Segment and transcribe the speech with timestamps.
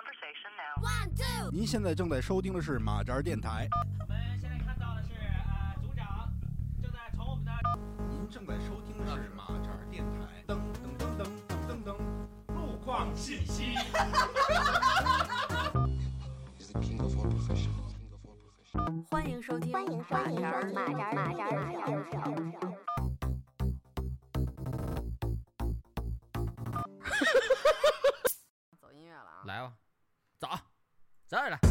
[0.00, 1.50] conversation now.
[1.52, 3.68] 您现在正在收听的是马扎电台。
[4.00, 6.32] 我们现在看到的是呃组长
[6.82, 7.52] 正在从我们的
[8.10, 10.42] 您正在收听的是马扎电台。
[10.46, 13.74] 噔噔噔噔噔噔噔，路况信息。
[19.10, 20.32] 欢迎收听，欢迎收听
[20.74, 22.32] 马扎马扎马扎走
[31.30, 31.69] 这儿来。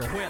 [0.00, 0.28] 告诉他屎会来。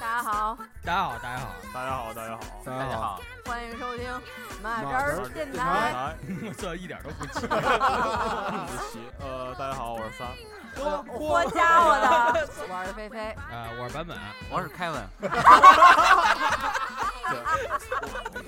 [0.00, 4.10] 大家好，大家好，大家好，大家好，大家好，大家好，欢迎收听
[4.62, 5.64] 马马扎儿扎儿电电台。
[5.92, 6.16] 来，
[6.48, 7.46] 我操，一点都不气。
[7.46, 7.48] 对
[8.66, 10.26] 不起，呃，大家好，我是三，
[11.06, 13.30] 嚯家伙的，我是菲菲。
[13.52, 14.18] 啊，我是版本，
[14.50, 15.08] 我是凯文，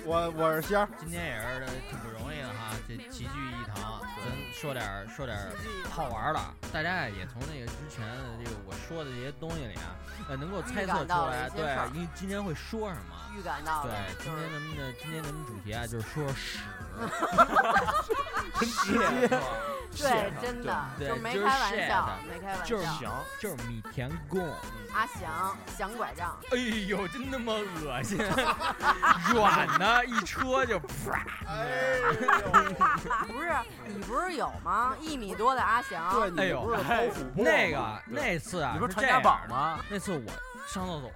[0.05, 0.89] 我我是仙儿。
[0.99, 4.27] 今天也是挺不容易的哈，这齐聚一堂，咱
[4.63, 5.51] 说点儿说点儿
[5.91, 6.41] 好玩儿的，
[6.73, 9.91] 大家也从那个之前的这个我说的这些东西里啊，
[10.29, 13.17] 呃，能够猜测出来，对因为今天会说什么。
[13.37, 16.59] 预感到对，，今天咱们的今天咱们主题啊，就是说屎，
[18.61, 19.41] 真直接。
[19.95, 23.13] 对，真的对就没开玩笑，没开玩笑就是翔。
[23.41, 24.47] 就是米田共。
[24.93, 28.19] 阿翔翔拐杖，哎呦，真他妈恶心，
[29.33, 31.27] 软的，一戳就啪。
[31.47, 32.53] 哎呦
[33.33, 33.51] 不是
[33.87, 34.95] 你不是有吗？
[35.01, 36.77] 一米多的阿翔，对，哎呦
[37.35, 39.55] 那个那次啊，你不是是这样传家宝？
[39.55, 39.81] 吗？
[39.89, 40.33] 那次我
[40.67, 41.11] 上厕所，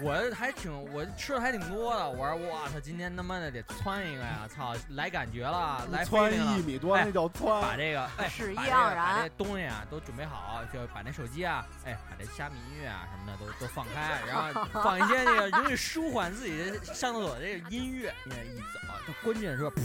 [0.00, 2.10] 我还挺我吃的还挺多的。
[2.10, 4.48] 我说我操，今天他妈的得窜一个呀！
[4.54, 7.76] 操，来感觉了，来窜飞了一米多，哎那叫把。
[7.76, 19.80] 这个哎，屎意把这个盎然把这东西啊都准备好，就把那手机啊，哎，把这虾米音乐啊什么的都都放开，然后 放一些那个容易舒缓自己的上厕所的这个音乐，音乐一走，就关键是啪，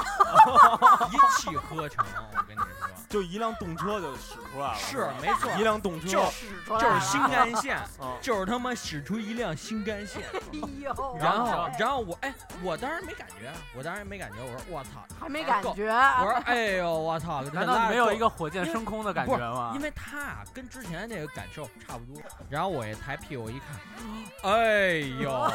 [1.10, 2.04] 一气呵成。
[2.32, 10.22] 我跟你说，就一辆动车就使出来了，是没错，一辆动车，就使出来了就是新干线，嗯，就是他妈使出一辆新干线。
[10.22, 15.90] 哎呦，然后，然后我哎，我当时没感觉，我当时没感觉，我说我操，还没感觉，
[16.20, 19.80] 我说哎呦我操，难道没有一个火箭升空的感觉吗因？
[19.82, 22.22] 为他啊跟之前那个感受差不多。
[22.48, 25.50] 然后我一抬屁股一看，哎呦，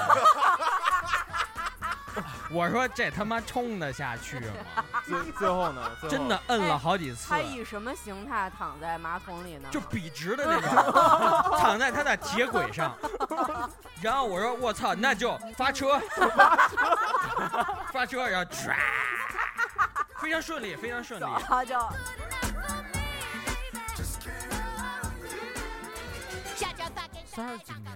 [2.56, 4.54] 我说这他妈冲得下去吗？
[5.06, 9.68] 最最后呢，最后真的摁了好几次他，以什么形态躺在马桶里呢？
[9.70, 10.72] 就笔直的那种，
[11.60, 12.98] 躺在他的铁轨上。
[14.02, 16.00] 然后我说我操，那就发车，
[17.92, 18.74] 发车，然后唰，
[20.22, 21.26] 非常顺利，非常顺利。
[21.46, 21.78] 他就
[27.28, 27.94] 三儿今天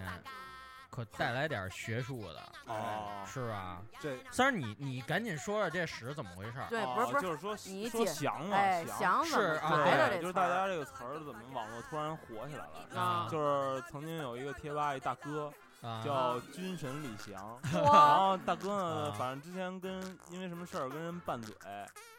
[0.99, 3.81] 可带来点学术的，哦，是吧？
[4.01, 6.67] 这三儿，你你赶紧说说这屎怎么回事儿？
[6.69, 9.23] 对，哦不是不是，就是说说你解翔嘛，哎，翔。
[9.23, 13.01] 想怎么是啊来的对，就是大家这个词儿怎么网络突然火起来了？
[13.01, 15.51] 啊就是曾经有一个贴吧一大哥
[15.81, 21.55] 啊，叫军神李翔， 然，后大哥呢啊，反正之前跟因为什么事儿跟人拌嘴，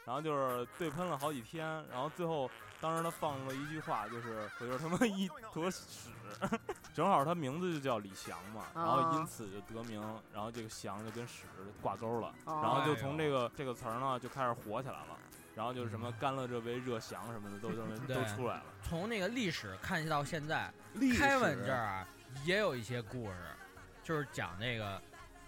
[0.05, 2.49] 然后就是对喷了好几天，然后最后
[2.79, 6.09] 当时他放了一句话，就是我就是他妈一坨屎，
[6.93, 10.01] 正好他名字就叫李翔嘛，然后因此就得名，
[10.33, 11.45] 然后这个翔就跟屎
[11.81, 15.17] 挂钩了，哦然后就从这个这个词儿呢就开始火起来了。
[15.53, 22.07] 然后就是什么干了这杯热翔什么的都 都对都出来了，从那个历史看到现在，历史凯文这儿啊
[22.45, 23.35] 也有一些故事，
[24.01, 24.99] 就是讲那个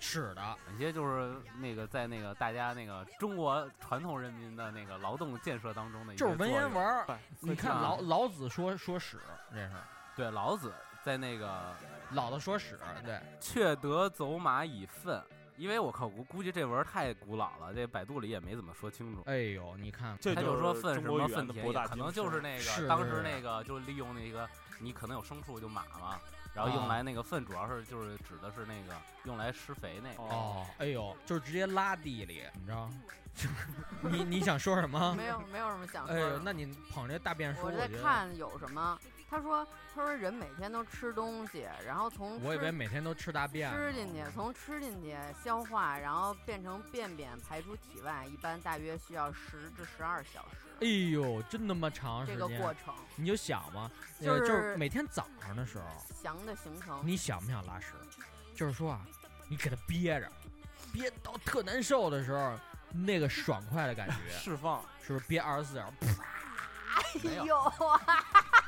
[0.01, 0.57] 屎的。
[0.73, 7.05] 有些就是那个在那个大家那个中国传统人民的那个劳动建设当中的一就是文言文
[7.39, 9.17] 你看啊老老子说说屎，
[9.51, 9.71] 这是
[10.15, 10.73] 对老子
[11.03, 11.75] 在那个
[12.11, 15.23] 老子说屎，对，却得走马以粪，
[15.57, 19.23] 因为我靠，我估计这文太古老了，这百度里也没怎么说清楚。
[19.25, 24.47] 哎呦，你看，这他就说粪什么粪田可能就是那是个当时那个就利用那个
[24.79, 26.19] 你可能有牲畜就马嘛，
[26.53, 28.95] 然后啊用来那个粪主要是就是指的是那个
[29.25, 30.23] 用来施肥那个。
[30.23, 32.89] 哦，哎呦，就是直接拉地里，你知道？
[34.11, 35.15] 你你想说什么？
[35.15, 36.41] 没有没有什么想说哎呦，的。
[36.45, 38.97] 那你捧这大便说，我在看有什么，
[39.33, 43.73] 他说他说人每天都吃东西，然后从我以为每天都吃大便。
[43.73, 50.67] 吃进去，从吃进去消化，然后变成便便排出体外，一般大约需要十至十二小时。
[50.81, 52.59] 哎呦，真他妈长时这间！
[52.59, 53.89] 个过程你就想嘛，
[54.19, 55.85] 呃就就是是每天早上的时候，
[56.21, 57.87] 翔的形成，你想不想拉屎？
[58.55, 59.01] 就是说啊，
[59.47, 60.31] 你给他憋着，
[60.91, 62.55] 憋到特难受的时候，
[62.91, 66.21] 那个爽快的感觉，释放，是不是憋二十四小时？
[67.25, 67.99] 哎呦啊！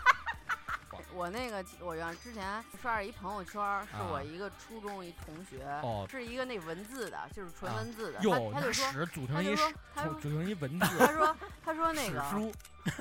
[1.15, 3.53] 我那个，我原之前刷着一朋友圈，
[3.83, 8.19] 是我啊一个初中一同学，哦是一个那文字的，就是纯啊文字的。
[8.19, 12.51] 他他就说，屎组成一他就说史他说组组成一文 字他说他说那个，史书，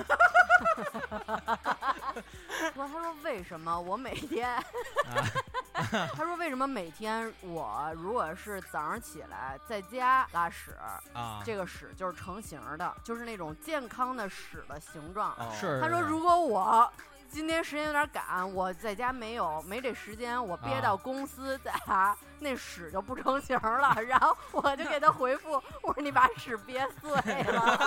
[2.73, 4.63] 说他说为什么我每天， 啊
[6.13, 10.71] 他说为什么每天我如果是早上起来在家拉屎，
[11.13, 15.31] 啊，这个屎就是成型儿的，就是那种健康的屎的形状。
[15.33, 16.91] 哦是他说如果我
[17.29, 23.95] 今天时间有点赶，我在家没有没这时间，我憋到啊公司再拉，那屎就不成形了。
[24.07, 27.11] 然后我就给他回复，我说你把屎憋碎
[27.43, 27.79] 了。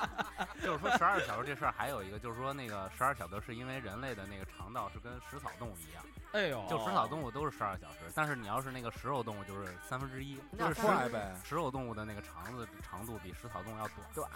[0.62, 6.02] 就是说十二小时这事儿还有一个，就是说那个十二小时是因为人类的那个肠道是跟食草动物一样，
[6.32, 11.34] 哎呦，就食草动物都是十二小时，但是你要是那个食肉动物就是三分之一，就是食快呗。
[11.44, 13.98] 食肉动物的那个肠子长度比食草动物要短。
[14.14, 14.30] 短，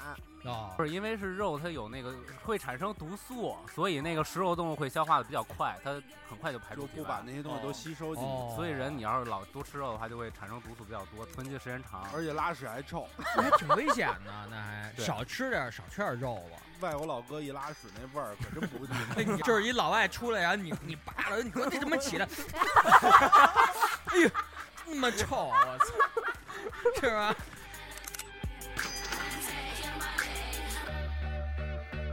[0.44, 2.14] 哦不是因为是肉，它有那个
[2.44, 5.90] 会产生毒素，所以那个食肉动物会消化的比较快，它
[6.28, 12.06] 很快就排出体外不把那些东西都吸收哦，所以人你要是老多吃肉的话，就会产生毒素比较多，囤积时间长。
[12.12, 13.06] 而且拉屎还臭。
[13.36, 16.58] 那还挺危险的，那还对少吃点儿少吃点儿肉吧。
[16.80, 18.84] 外国老哥一拉屎那味儿可真不
[19.16, 19.34] 哎，近。
[19.36, 22.26] 你就是一老外出来，然后你你扒了，你说你怎么起来，
[24.12, 24.30] 哎呦，
[24.86, 27.34] 那么臭，我操，是吧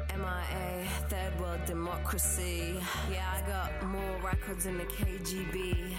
[0.09, 0.87] ？MIA,
[1.65, 2.75] third world democracy.
[3.11, 5.95] Yeah, I got more records in the KGB.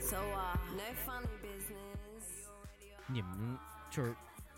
[0.00, 2.48] So, uh, no funny business.
[3.06, 3.58] 你们
[3.90, 4.14] 就是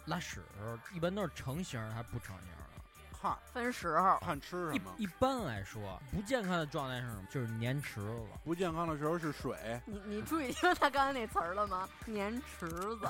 [0.06, 3.20] 拉屎的时候，一般都是成型还是不成型的？
[3.20, 4.18] 看分时候。
[4.20, 7.22] 看吃什么，一一般来说，不健康的状态是什么？
[7.30, 8.26] 就是粘池子。
[8.44, 11.88] 不健康的时候是水，你你注意听他刚才那词儿了吗？
[12.06, 13.08] 粘池子。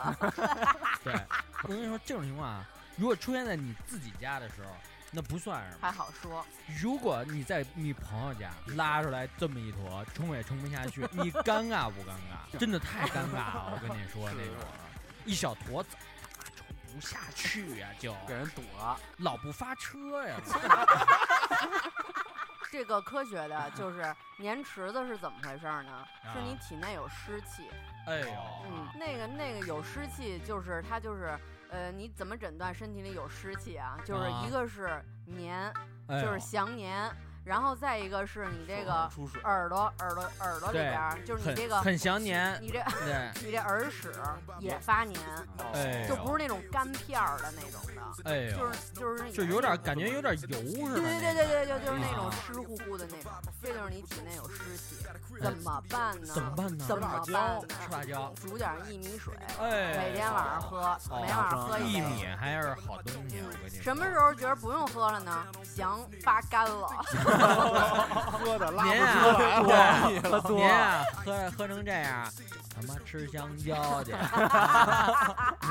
[1.05, 1.15] 对，
[1.63, 2.67] 我跟你说，这种情况啊，
[2.97, 4.71] 如果出现在你自己家的时候，
[5.11, 5.79] 那不算什么。
[5.81, 6.45] 还好说，
[6.81, 12.59] 如果你在你朋友家拉出来这么一坨，冲也冲不下去， 你尴尬不尴尬？
[12.59, 14.55] 真的太尴尬了，我跟你说 那种，
[15.25, 16.05] 一小坨怎么
[16.57, 20.37] 冲不下去呀、就给人堵了，老不发车呀。
[22.69, 26.05] 这个科学的就是粘池子是怎么回事儿呢？
[26.35, 27.71] 是你啊体内有湿气。
[28.07, 28.29] 哎呦，
[28.67, 31.39] 嗯，那个那个有湿气，就是它就是
[31.71, 33.99] 呃，你怎么诊断身体里有湿气啊？
[34.05, 35.73] 就是啊一个是黏，
[36.07, 37.11] 哎呦就是详黏，
[37.47, 39.41] 然后再一个是你这个出水。
[39.43, 44.13] 耳朵耳朵耳朵里边儿，就是你这个很详黏，你这对， 你这耳屎
[44.59, 45.21] 也发黏，
[45.73, 51.01] 哎，就不是那种干片儿的那种的，哎，就是就是就有点感觉有点油对似的。
[51.01, 53.31] 对对对对，就就是那种啊湿乎乎的那种，
[53.63, 54.97] 这就是你体内有湿气，
[55.41, 56.35] 怎么办呢？
[56.35, 56.85] 怎么办呢？
[56.89, 57.93] 怎么吃办吃？
[57.93, 60.79] 辣椒，煮点薏米水，哎，每天晚上喝，
[61.11, 62.01] 哦每天晚上喝一杯。
[62.01, 63.83] 薏米还是好东西，我跟你说。
[63.83, 65.47] 什么时候觉得不用喝了呢？
[65.63, 66.89] 翔发干了，
[68.37, 69.65] 喝的拉不您啊出来了。
[70.23, 72.31] 对喝多您啊，喝喝成这样，
[72.75, 74.13] 他妈吃香蕉去！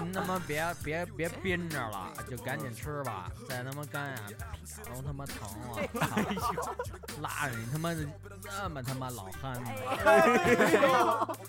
[0.01, 4.35] 您他妈别别别憋着了，就赶紧吃吧，再他妈干呀，屁
[4.81, 5.37] 眼都他妈疼
[5.71, 5.77] 了，
[7.21, 8.05] 拉着你他妈的
[8.43, 9.71] 那么他妈老汉子，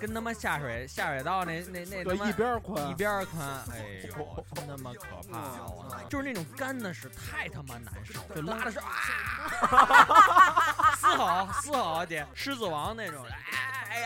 [0.00, 5.38] 跟他妈下水下水道那那那他，妈一边宽一，边宽，哎呦， 真他妈可怕！
[5.66, 10.05] 我，就是那种干的屎太他妈难受，就拉的是啊，
[10.96, 14.00] 四号，四号的狮子王那种，哎哎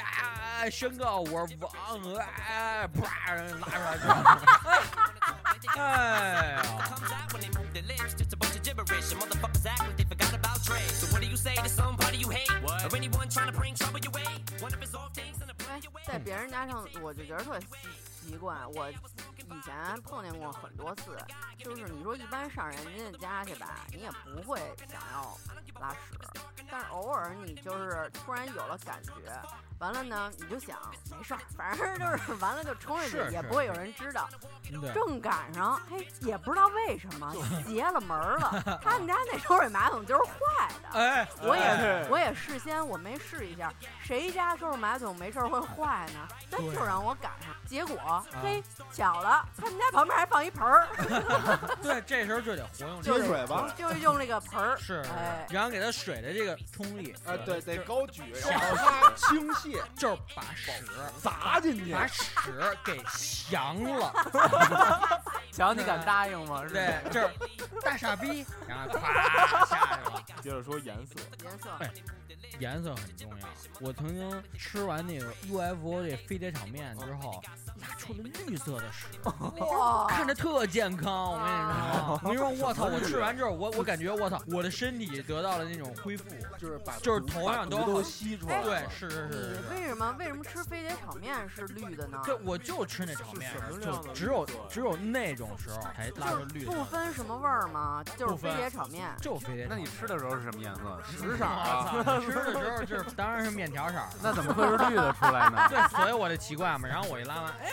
[0.65, 2.01] 呀，宣告我王，
[2.93, 4.31] 啪拉出来。
[16.07, 17.57] 在别人家上，我就觉得说。
[18.21, 18.71] 习惯。
[18.73, 21.17] 我以前碰见过很多次，
[21.59, 25.37] 就是你说一般上人家的家去吧，你也不会想要
[25.81, 26.19] 拉屎，
[26.71, 29.13] 但是偶尔你就是突然有了感觉，
[29.81, 30.79] 完了呢，你就想
[31.11, 34.29] 没事儿，反正就是 完了就冲下去，也不会有人知道。
[34.95, 37.35] 正赶上，嘿，也不知道为什么
[37.67, 38.79] 邪了门儿了。
[38.85, 40.99] 他们家那抽水马桶就是坏的。
[40.99, 46.29] 哎，我也哎我也事先我没试一下，谁家抽水马桶没事儿会坏呢？
[46.51, 50.87] 但对就让我赶上，结果嘿，巧了，他们家旁边还放一盆儿，
[51.83, 60.71] 对，这时候就得活用这个接水吧，就是用那个盆儿，是，哎，然后给它水的这个冲力，哎，对，得高举，然后它倾泻就是把屎
[61.23, 62.41] 砸进去，把屎
[62.85, 63.03] 给
[63.51, 64.13] 降了，
[65.53, 66.65] 瞧你敢答应吗？
[66.69, 67.29] 对，就是
[67.83, 69.01] 大傻逼， 然后咵
[69.69, 70.23] 下去了。
[70.43, 71.91] 接着说颜色，颜色哎
[72.59, 73.49] 颜色很重要。
[73.81, 77.43] 我曾经吃完那个 UFO 这飞碟炒面之后，
[77.81, 79.07] 拉出了绿色的屎，
[79.61, 81.33] 哇，看着特健康。
[82.23, 82.85] 我跟你说，我跟你说，我操！
[82.87, 86.25] 我吃完之后，我我感觉我操，我的身体得到了那种恢复。
[86.59, 89.60] 就是把就是毒头上都都吸出来，对，是是是。
[89.71, 92.21] 为什么为什么吃飞碟炒面是绿的呢？
[92.25, 98.03] 对我就吃那炒面就只有只有那种时候才拉出绿的不，分什么味儿吗？
[98.17, 99.11] 就是飞碟炒面。
[99.21, 99.67] 就飞碟。
[99.69, 101.01] 那你吃的时候是什么颜色？
[101.05, 103.99] 十色啊， 吃的时候就是当然是面条色。
[104.23, 105.67] 那怎么会是绿的出来呢？
[105.71, 106.89] 对，所以我就奇怪嘛。
[106.89, 107.69] 然后我一拉完，哎，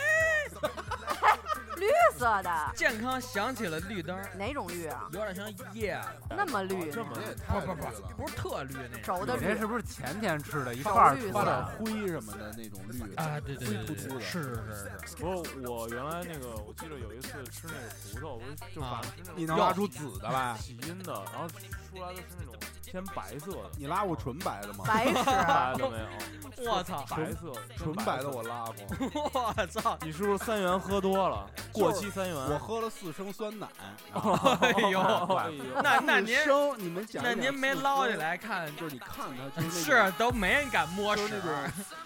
[1.78, 1.86] 绿
[2.18, 5.08] 色的，健康想起了绿灯，哪种绿啊？
[5.12, 7.12] 有点像叶子，那么绿这么？
[7.14, 9.18] 绿不不了，不是特绿那种。
[9.18, 9.68] 熟的绿你这是。
[9.68, 11.66] 不是前天吃的一手块儿绿发点的？
[11.78, 14.74] 灰什么的那种绿啊，对对对对对，灰突突的，是是是
[15.06, 15.16] 是。
[15.16, 18.40] 不是我原来那个，我记得有一次吃那个葡萄，我
[18.74, 20.56] 就啊反正是那你种能拉出紫的来？
[20.58, 22.54] 起因的，然后出来的是那种
[22.84, 24.84] 偏白色的，你拉过纯白的吗？
[24.88, 27.04] 白屎，白的没有，我操！
[27.10, 29.98] 白色纯白的我拉过， 我操！
[30.00, 31.46] 你是不是三元喝多了？
[31.72, 32.36] 过期三元。
[32.36, 33.66] 我喝了四升酸奶，
[34.12, 35.00] 哎呦，
[35.36, 41.42] 哎呦，那那您四升你们讲讲那您没捞起，来看，就是你看它就是是都没人敢摸屎就是。
[41.42, 41.54] 那种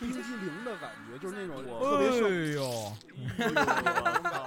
[0.00, 2.92] 冰激凌的感觉，就是那种我特别受哎呦，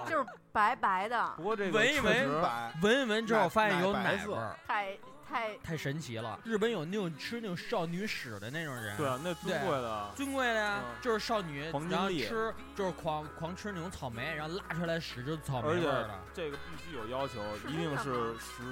[0.10, 2.42] 就是白白的，不过这个闻一闻
[2.82, 4.98] 闻一闻之后发现有奶味儿，太
[5.36, 6.40] 太太神奇了。
[6.46, 16.20] 日本有那种吃那种少女屎的那种人，对啊，那尊贵的，尊贵的呀，嗯就是少女黄，金然后粒吃就是狂狂吃那种草莓，然后拉出来屎就是草莓而且味儿的。
[16.34, 18.64] 这个必须有要求，是一定是十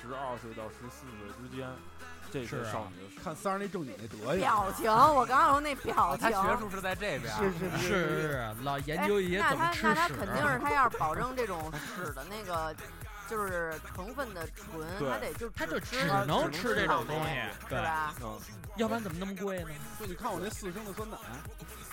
[0.00, 1.68] 十二岁到十四岁之间，
[2.32, 4.90] 这是啊少女看三儿那正经那德行，表情。
[4.90, 7.24] 我刚刚说那表他情，学术是在这边。
[7.36, 10.14] 是是是是是，老研哎究一些那怎么吃他那他。
[10.14, 12.74] 肯定是他要是保证这种屎的那个
[13.28, 17.32] 就是成分的纯，它得就它就只能吃这种东西，
[17.68, 18.14] 对，是吧？
[18.22, 18.38] 嗯，
[18.76, 19.70] 要不然怎么那么贵呢？
[19.98, 21.16] 就你看我那四升的酸奶，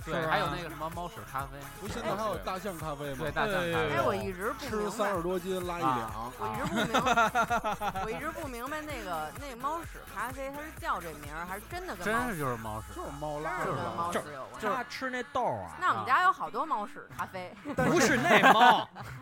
[0.05, 3.17] 对，还有那个什么猫屎咖啡，不是现在还有大象咖啡吗？
[3.19, 3.95] 对，大象咖哎啡。
[3.95, 12.87] 哎，我一直不明吃三十，多斤拉一啊两，我一直不明白，我一直不明白那个那个猫屎咖啡，它是叫这名儿，还是真的跟猫真是就是猫屎。
[12.95, 13.95] 就是猫拉真是跟的。
[13.95, 14.75] 猫屎有关？
[14.75, 18.87] 他吃那豆啊，那我们家有好多猫屎咖啡，不是那猫，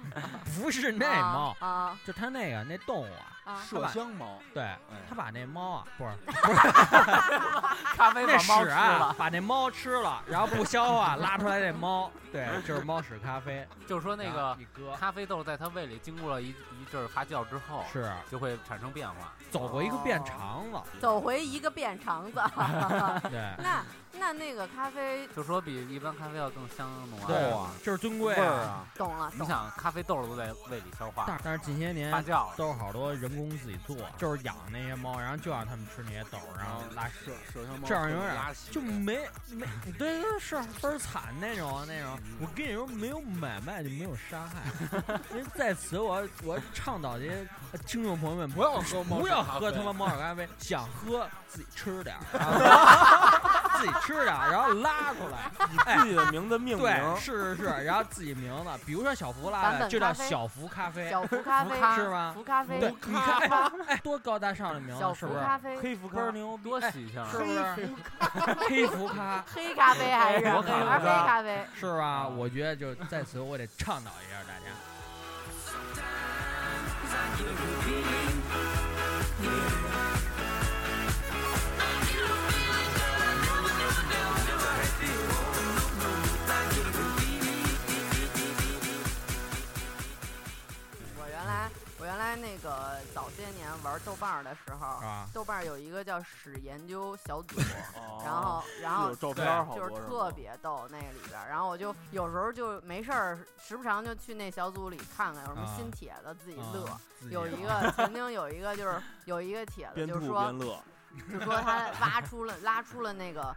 [0.55, 1.55] 不是那猫，
[2.05, 3.59] 就它那个那动物啊，啊！
[3.69, 4.77] 麝香猫，对哎
[5.09, 13.67] 他把那猫啊，不是不 是咖啡那把猫吃屎啊了，，把那猫吃了，然后不消化，拉出来那猫，对， 就是猫屎咖啡。
[13.87, 19.33] 就是说那然个后一搁咖啡豆在它胃里经过了一一阵儿发酵之后，是就会产生变化。
[19.49, 22.41] 走过一个变肠子，走回一个变肠子，
[23.29, 23.83] 对那
[24.13, 27.25] 那那个咖啡就说比一般咖啡要更香浓啊。
[27.27, 29.43] 对啊，就是尊贵味儿啊，懂了，懂了。
[29.43, 38.35] 你想，咖啡豆都在胃里消化但但是近些年发酵了，都是好多人工自己做，就是养那些猫，然后就让它们吃那些豆，然后拉屎，麝麝香猫这样有点
[38.69, 39.17] 就没
[39.49, 39.65] 没，
[39.97, 42.17] 对对是倍儿惨那种那种。
[42.39, 44.61] 我跟你说，没有买卖就没有杀害。
[45.31, 52.21] 因为在此我我倡导这些呃听众朋友们不要喝猫不要喝他妈猫屎咖啡，想喝自己吃点儿，
[53.81, 55.51] 自己吃点儿， 然后拉出来。
[55.71, 62.31] 以自己的名字命名，对，是是是，然后自己名字，比如说小福拉的就叫本咖啡小福咖啡，小福咖啡 是吗？
[62.35, 63.39] 福咖啡，对，你看，
[63.87, 65.39] 哎，哎多高大上的名小字，是不是？
[65.39, 67.27] 福咖啡，黑福咖，倍儿牛逼，多哎喜庆啊！
[67.31, 67.89] 是不是？
[68.67, 71.65] 黑福咖 黑咖啡还是我还是黑咖啡？
[71.79, 72.27] 是吧？
[72.27, 74.71] 我觉得就在此，我得倡导一下大家。
[79.43, 80.10] 我
[92.21, 97.59] 来那个早些年玩豆瓣儿的时候，啊，豆瓣儿有一个叫史研究小组，
[97.97, 98.21] 哦。
[98.23, 105.75] 然后然后照片儿好多就是特别逗那个里边，然后我就有时候就没事儿，时不常就去那小组里看看有什么啊。
[105.75, 106.85] 新帖子，自己啊乐。
[107.29, 110.53] 有一个曾经有一个就是有一个帖子，就是说
[111.29, 113.55] 就说他挖出了拉出了那个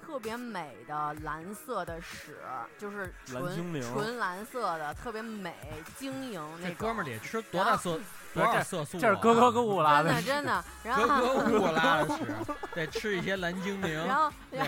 [0.00, 2.38] 特别美的蓝色的屎，
[2.78, 3.82] 就是蓝精灵。
[3.82, 5.54] 纯纯蓝色的，特别美
[5.98, 6.88] 晶莹那这种。
[6.88, 7.98] 哥们儿得吃多大色
[8.34, 9.00] 多少色素啊？
[9.00, 12.24] 这是格格乌拉的真的真的，然格后格乌拉的屎，
[12.74, 14.60] 得吃一些蓝精灵，然后对。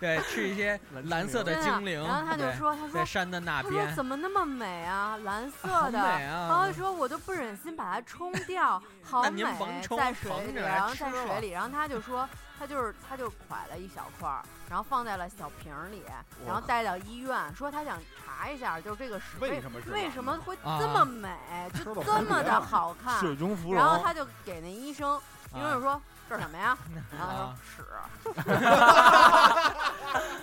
[0.00, 5.92] 对，吃一些蓝色的精灵，然后他就说他说在山的那他说边，怎么那么美啊，蓝色好的。
[5.92, 6.48] 美啊。
[6.50, 12.28] 然后说我都不忍心把它冲掉， 好美您甭，冲在水里，捧着来然后在水里，然后他就说
[12.62, 14.40] 他就是他就蒯了一小块儿，
[14.70, 16.04] 然后放在了小瓶儿里，
[16.46, 21.36] 然后带到医院，说他想查一下，就是这个屎为什么为什么会啊这么美，
[21.74, 23.18] 就这么的好看。
[23.18, 23.74] 水中芙蓉。
[23.74, 25.20] 然后他就给那医生，
[25.56, 26.00] 医生就说
[26.30, 26.78] 这是什么呀？
[27.10, 27.82] 然后他说啊屎。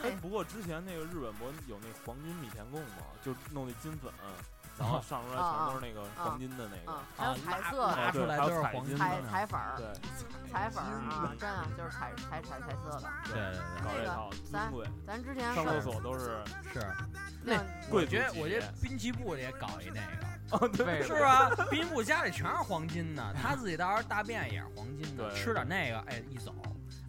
[0.10, 2.98] 哎，不过之前那个日本不有那黄金米田共吗？
[3.24, 4.12] 就弄那金粉，
[4.80, 9.88] 然后上出来全都是那个黄金的那个嗯，，还有彩色的拉出来都是黄金的彩的，彩粉儿，对
[10.52, 13.10] 彩粉儿啊，真的就是彩彩彩彩色的。
[13.26, 16.42] 对对对搞这那个套金咱贵，咱之前上厕说所都是
[16.74, 16.82] 是。
[17.44, 17.58] 那
[17.90, 20.02] 贵族我觉得，级我觉得别滨崎步也搞一那
[20.58, 21.50] 个，哦，对，为是吧？
[21.70, 26.54] 滨崎步家里全是黄金的，他自己到时候大便也是黄金的，对吃点那个，哎，一走。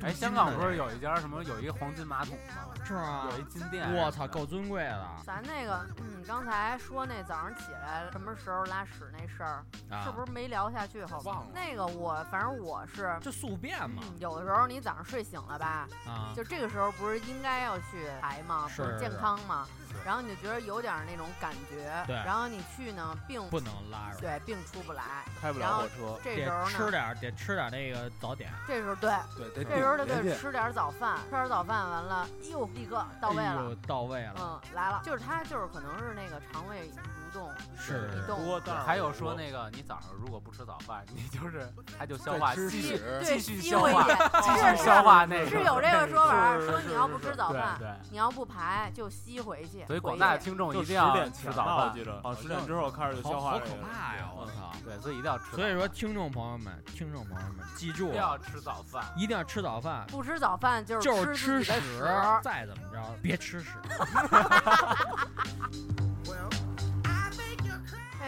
[0.02, 2.74] 哎，香港不是有一家什么有一个黄金马桶吗？
[2.84, 3.38] 是吗有？
[3.38, 3.86] 一金店。
[3.94, 10.02] 我操，够尊贵的咱那个，嗯，刚才说那早上起来什么时候拉屎那事儿，啊！
[10.02, 11.04] 是不是没聊下去？
[11.04, 18.66] 后忘了那个我，反正我是，就宿便嘛嗯，有的时候你早上睡醒了吧，啊，就这个时候不是应该要去排吗？
[18.68, 19.66] 是不是健康吗？
[20.04, 25.02] 然后你就觉得有点那种感觉，对然后你去呢，并不能拉着，对，并出不来。
[25.40, 26.20] 开不然后了火车。
[26.24, 28.50] 这时候得吃呢，点儿，得吃点儿那个早点。
[28.66, 36.96] 这时候对，对，得这时候就得吃点早饭，吃点早饭完了，哟，立刻到位了到位了，嗯，来了，就是他就是可能是那个肠胃蠕
[37.30, 41.68] 动是移动不，过还有说那个，你早上如果不吃早饭，你就是
[41.98, 45.50] 它就消化继续继续吸回消化去，继续是消化那个。
[45.50, 47.78] 是有这个说法，说你要不吃早饭，
[48.10, 49.84] 你要不排就吸回去。
[49.86, 53.66] 所以广大的听众一定要点，吃早饭我记得啊，十点之后开始就消化好可。
[53.80, 54.30] 怕呀！
[54.36, 54.72] 我操！
[54.84, 55.56] 对，所以一定要吃。
[55.56, 59.04] 所以说，听众朋友们，听众朋友们，记住一定，要吃早饭。
[59.16, 62.02] 一定要吃早饭，不吃早饭就是就是吃吃屎
[62.42, 63.70] 再怎么着别吃屎。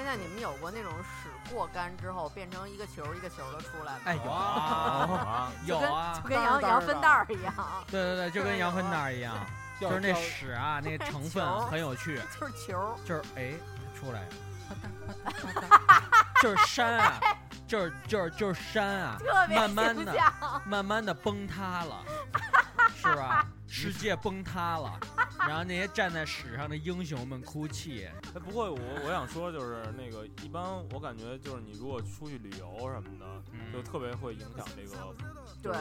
[0.02, 4.00] 哎，那你们有过那种屎过干之后变成一个球一个球的出来吗？
[4.04, 7.54] 哎，有啊，啊，有啊就，跟羊羊粪蛋儿一样，
[7.88, 9.34] 对对对，就跟羊粪蛋儿一样，
[9.80, 12.98] 就是那屎啊，那个成分很有趣，就是球。
[13.04, 13.52] 就是哎
[13.98, 14.26] 出来，
[16.42, 17.20] 就是山啊，
[17.68, 20.12] 就是就是就是山啊，特别慢慢的，
[20.64, 22.04] 慢慢的崩塌了，
[22.96, 23.46] 是吧？
[23.72, 25.00] 世界崩塌了，
[25.38, 28.04] 然后那些站在史上的英雄们哭泣。
[28.04, 33.24] 哎，不过我我想说，就是那个一般我感觉就是你如果出去旅游什么的，
[33.72, 35.14] 就嗯，特别会影响这个，
[35.62, 35.80] 就是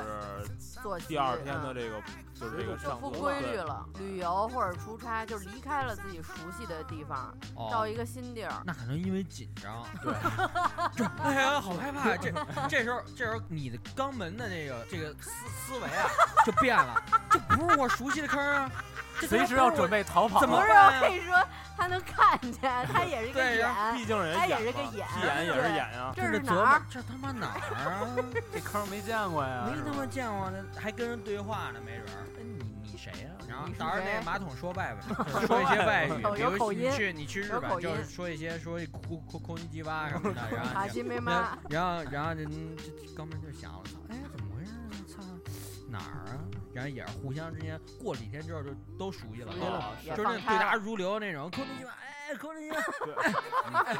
[0.81, 2.01] 作息第二天的嗯这个
[2.33, 3.85] 就是这个就上不规律了。
[3.99, 7.37] 旅游或者出差，就是离开了自己熟悉的地方，
[7.69, 10.13] 到哦，一个新地儿，那可能因为紧张，对，
[10.95, 12.15] 就哎呀，好害怕。
[12.15, 12.31] 这
[12.69, 16.07] 这时候这时候你的肛门的那个这个思思维啊
[16.45, 16.90] 就变了，
[17.29, 18.69] 这不是我熟悉的坑啊，
[19.19, 20.39] 这随时要准备逃跑。
[20.39, 21.35] 怎么不是办啊我跟你说，
[21.77, 26.13] 他能看见，他也是一个对呀眼，毕竟人他家，也是个眼屁眼也是对眼呀。
[26.15, 26.81] 这是哪儿？
[26.89, 28.07] 这他妈哪儿啊？
[28.51, 29.67] 这坑没见过呀？
[29.69, 42.51] 没他妈见过呢，还跟人对话呢，没准你你谁呀、然后你是到时候那马桶说外边， 就是说一些外语，有比如有口音你去你去日本，有口音就是说一些说一空空空音鸡巴什么的，然后然妈，然后然后这这
[42.99, 44.91] 这肛门就想了，操，哎，怎么回事啊？
[45.07, 45.23] 操，
[45.89, 46.37] 哪儿啊？
[46.73, 53.13] 然后也是互相之间过几天之后就都熟悉了，都就是那对答如流那种，空音鸡巴，哎，空音鸡巴，对
[53.73, 53.93] 哎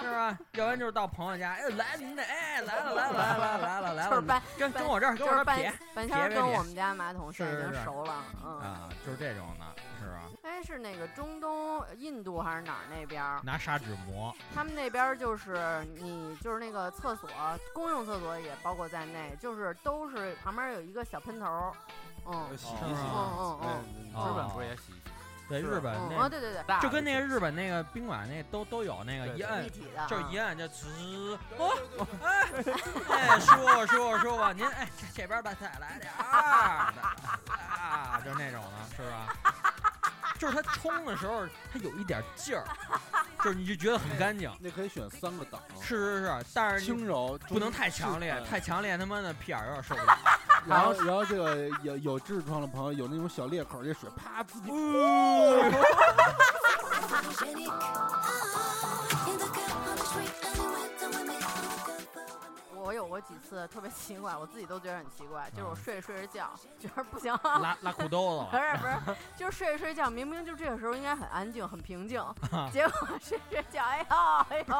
[0.00, 0.38] 是吧？
[0.52, 5.78] 要不然就是到朋友家，哎，来您的，哎，来了来了来了来了来了，就是搬跟跟我这儿跟就是半我这儿撇。
[5.94, 8.58] 半仙儿别别跟我们家马桶现在已是是是经熟了，嗯。
[8.60, 9.64] 啊，就是这种的，
[10.00, 10.22] 是吧？
[10.42, 13.40] 哎，是那个中东、印度还是哪儿那边儿？
[13.42, 17.28] 拿砂纸磨，他们那边儿就是你就是那个厕所，
[17.72, 21.72] 公用厕所也包括在内，就是都是旁边有一个小喷头儿，
[22.30, 25.00] 嗯洗是吗一洗，嗯嗯嗯哎日本不是也洗一洗？
[25.48, 32.48] 对日本对对对，就跟那个日本那个宾馆那都都有那个一摁立体的，就是一嗯摁就呲，哦，哎
[33.10, 36.92] 哎，舒服舒服舒服，您哎这这边吧再来点儿
[37.78, 39.32] 啊，就是那种的，是吧？
[40.36, 42.64] 就是它冲的时候，它有一点劲儿，
[43.42, 44.52] 就是你就觉得很干净。
[44.60, 50.18] 那可以选三个档，是是是，但是轻柔不能太强烈，太强烈他妈的屁眼儿有点受不了。
[50.66, 54.70] 然后然后这个有有痔疮的朋友有那种小裂口，这水啪自己，
[63.68, 72.22] 特别奇怪，我自己都觉得很奇怪，就是我睡着睡着觉， 觉得不行，拉拉裤兜子 不，是不是，就是睡着睡觉，明明就这个时候应该很安静、很平静，
[72.72, 74.16] 结果睡着觉，哎呦
[74.48, 74.74] 哎呦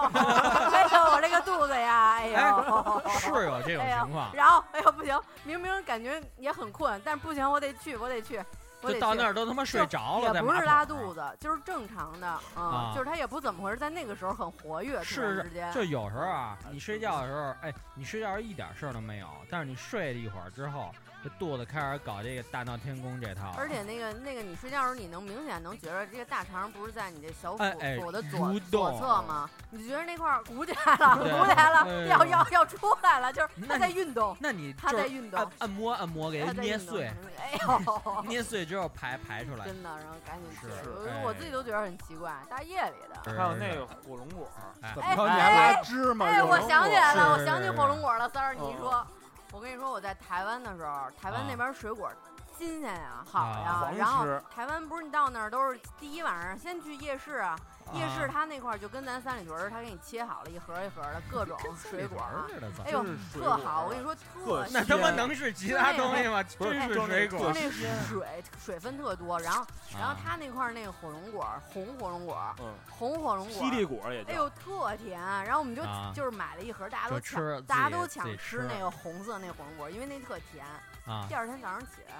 [0.72, 4.34] 哎呦，我这个肚子呀，哎呦，是有这种情况。
[4.34, 8.42] 然后哎呦不行，明明感觉也很困，但是不行，我得去，我得去，
[8.82, 20.92] 我就到那儿都他妈睡着了，也不是拉肚子，就是正常的，嗯，啊就是他也不怎么回事，在那个时候很活跃，是是就有时候啊，你睡觉的时候，哎，你睡觉时候一点事儿都没有，但是你睡了一会儿之后，
[21.26, 29.50] 这肚子开始搞这个大闹天宫这套了，而且那个那个，你睡觉的时候，你能明显能觉得这个大肠不是在你这小腹哎哎的左蠕左侧吗？
[29.70, 37.10] 你就觉得那块儿鼓起来了，鼓起来了，哎要要要出来了，就是它在运动，那你它在运动按按摩按摩给它捏碎，
[37.42, 39.64] 哎呦， 捏碎之后排排出来。
[39.64, 43.32] 真的，然后赶紧吃是，我我自己都觉得很奇怪，大夜里的。
[43.32, 44.48] 还有那个火龙果，
[44.80, 46.56] 哎怎哎么着你还哎拉芝麻哎，我？
[46.68, 48.28] 想起来了，我想起火龙果了。
[48.28, 49.06] 三儿，你一嗯说，
[49.56, 52.12] 我跟你说，我在台湾的时候，台湾啊那边水果
[52.58, 53.78] 新鲜呀，好啊呀。
[53.80, 57.58] 狂然后台湾不是你到那儿都是第一晚上先去夜市啊，
[57.92, 63.84] 夜市啊它那块儿就跟咱三里屯儿，它给你切好了一盒一盒的各种水果啊，似的，哎呦特好。
[63.84, 66.42] 我跟你说，特特那他妈鲜能是其他东西吗？
[66.58, 74.22] 不是真是就是水果就那水水分特多，然后然后啊它那块儿那个火龙果，红火龙果，嗯，红火龙果儿，犀利果也。
[74.24, 75.20] 哎呦，特甜！
[75.20, 80.64] 然后我们就、啊就是买了一盒，大家都吃抢，大家都抢吃吃那个红色那火龙果，因为那特甜。
[81.06, 82.14] 啊第，二天早上起来，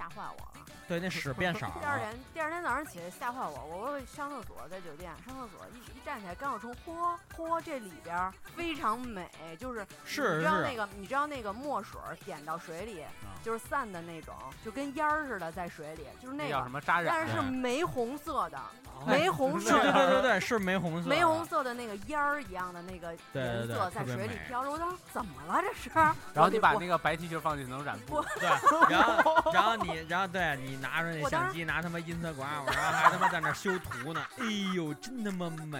[0.00, 0.66] 吓坏我了。
[0.88, 1.98] 对，那屎变 色第二。
[1.98, 13.04] 天第二天早上起来吓坏我，我我上厕所在酒店上厕所一一站起来刚要冲，嚯嚯，这里边儿非常美，就是是是你知道那个你知道那个墨水儿点到水里，
[13.44, 14.34] 就是散的那种，
[14.64, 17.14] 就跟烟儿似的在水里，就是那个叫什，么扎染？
[17.14, 18.58] 但是是玫红色的，
[19.06, 19.92] 哎玫红色的。
[19.92, 25.90] 对对对，是玫红色，玫红色的那个烟儿一样的那个对对颜色在水里飘着，我当时怎么了这是？
[26.34, 28.24] 然后你把那个白 T 恤放进去能染布。
[28.40, 28.48] 对，
[28.88, 34.22] 然后然后你 然后对你拿着那相机，拿他妈音色管，然后还他妈在那修图呢。
[34.38, 35.78] 哎呦，真他妈美！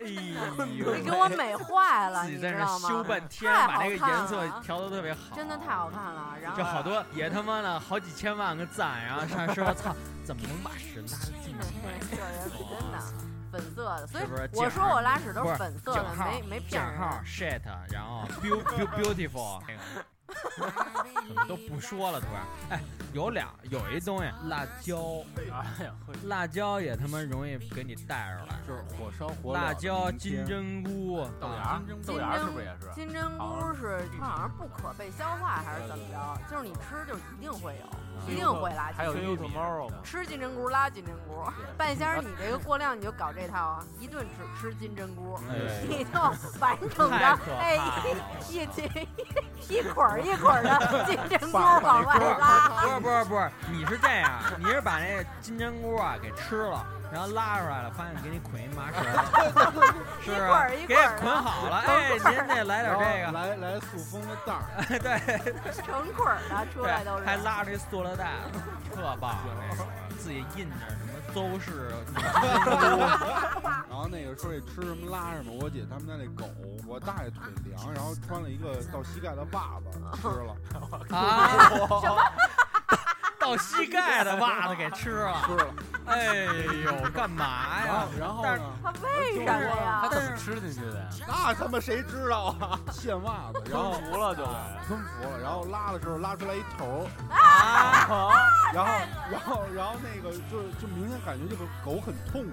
[0.00, 2.78] 哎呦，你给我美坏了，你自己在那？
[2.78, 6.34] 修半天，把那个颜色调的特别好，真的太好看了。
[6.42, 9.94] 然后就好多也他妈的好几千万个赞，然后上说操，
[10.24, 12.00] 怎么能把屎拉的这么美？
[12.10, 12.98] 这人真的
[13.50, 16.98] 粉色的，所以我说我拉屎都是粉色的，没没骗人。
[16.98, 19.60] 号 shit，然后 beau beau beautiful，
[21.48, 22.80] 都不说了，突然，哎，
[23.12, 32.90] 有俩有一东西，辣椒，哎呀，辣椒也他妈容易给你带出来，就是火烧火燎辣椒、金针菇、豆芽，豆芽是不是也是？
[32.94, 36.38] 金针菇是它好像不可被消化还是怎么着？
[36.50, 39.54] 就是你吃就一定会有，一定会拉还有金针菇玉米
[40.04, 41.44] 吃金针菇拉金针菇，
[41.76, 46.20] 半仙儿你这个过量你就搞这套啊，一顿只吃金针菇，哎你就
[46.60, 47.16] 完整的
[47.58, 47.76] 哎
[48.48, 48.66] 一一一
[49.68, 59.06] 一捆儿一捆儿的金针菇往外拉，不是不是不是，你是这样，你是把那个金针菇啊给吃了，然后拉出来了，发现给你捆一麻绳儿，
[60.24, 60.76] 是不一捆儿是？
[60.80, 64.64] 一捆儿给捆好了，哎，您得来点这个，来来塑封的袋儿，
[64.98, 65.20] 对
[65.82, 67.24] 成捆儿的出来都，是。
[67.26, 68.30] 还拉着一塑料袋，
[68.94, 69.36] 特棒
[69.70, 69.86] 那种，
[70.18, 71.90] 自己印着什么邹氏，
[73.88, 76.48] 然后那个说这吃什么拉什么，我姐他们家那狗，
[76.86, 80.56] 我大爷腿凉，然后穿了一个到膝盖的袜子吃了，
[81.16, 81.60] 啊，
[83.42, 85.66] 到膝盖的袜子给吃了，吃了，
[86.06, 86.44] 哎
[86.84, 88.44] 呦，干嘛呀然后？
[88.44, 90.08] 呢，他为什么呀他？
[90.10, 91.08] 怎么吃进去的呀？
[91.26, 92.78] 那他妈谁知道啊？
[92.92, 94.50] 线袜子，然后吞服了就给。
[94.86, 98.32] 吞服了，然后拉的时候拉出来一头，啊，
[98.72, 98.92] 然后
[99.30, 102.50] 然后然后那个就就明显感觉这个狗很痛苦，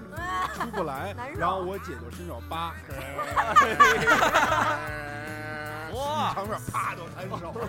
[0.58, 2.74] 出不来然后我姐就伸手扒，
[5.94, 7.68] 哇，场面啪就弹手了。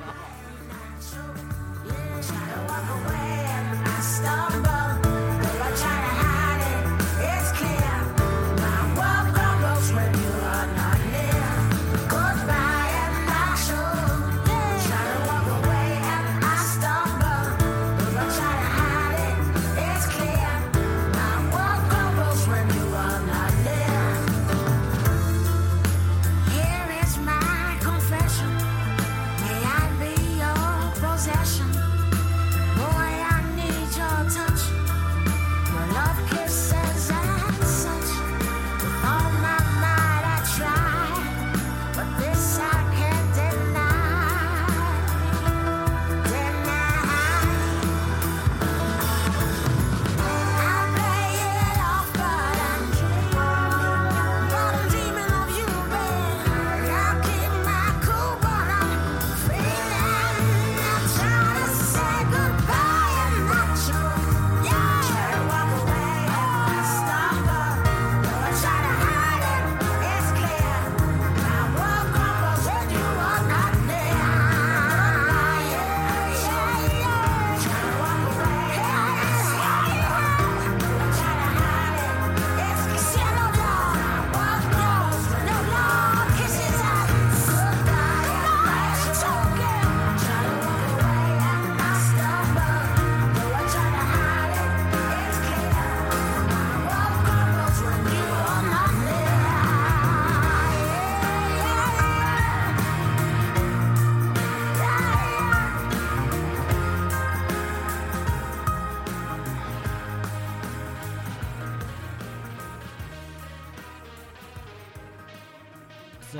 [1.84, 3.46] I'm to walk away,
[3.86, 5.11] I stumble.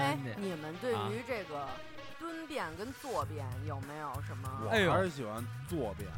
[0.02, 0.36] 哎酸的，。
[0.38, 1.68] 你们对啊于这个
[2.20, 4.50] 蹲便跟坐便有没有什么？
[4.66, 6.10] 我哎还是喜欢坐便。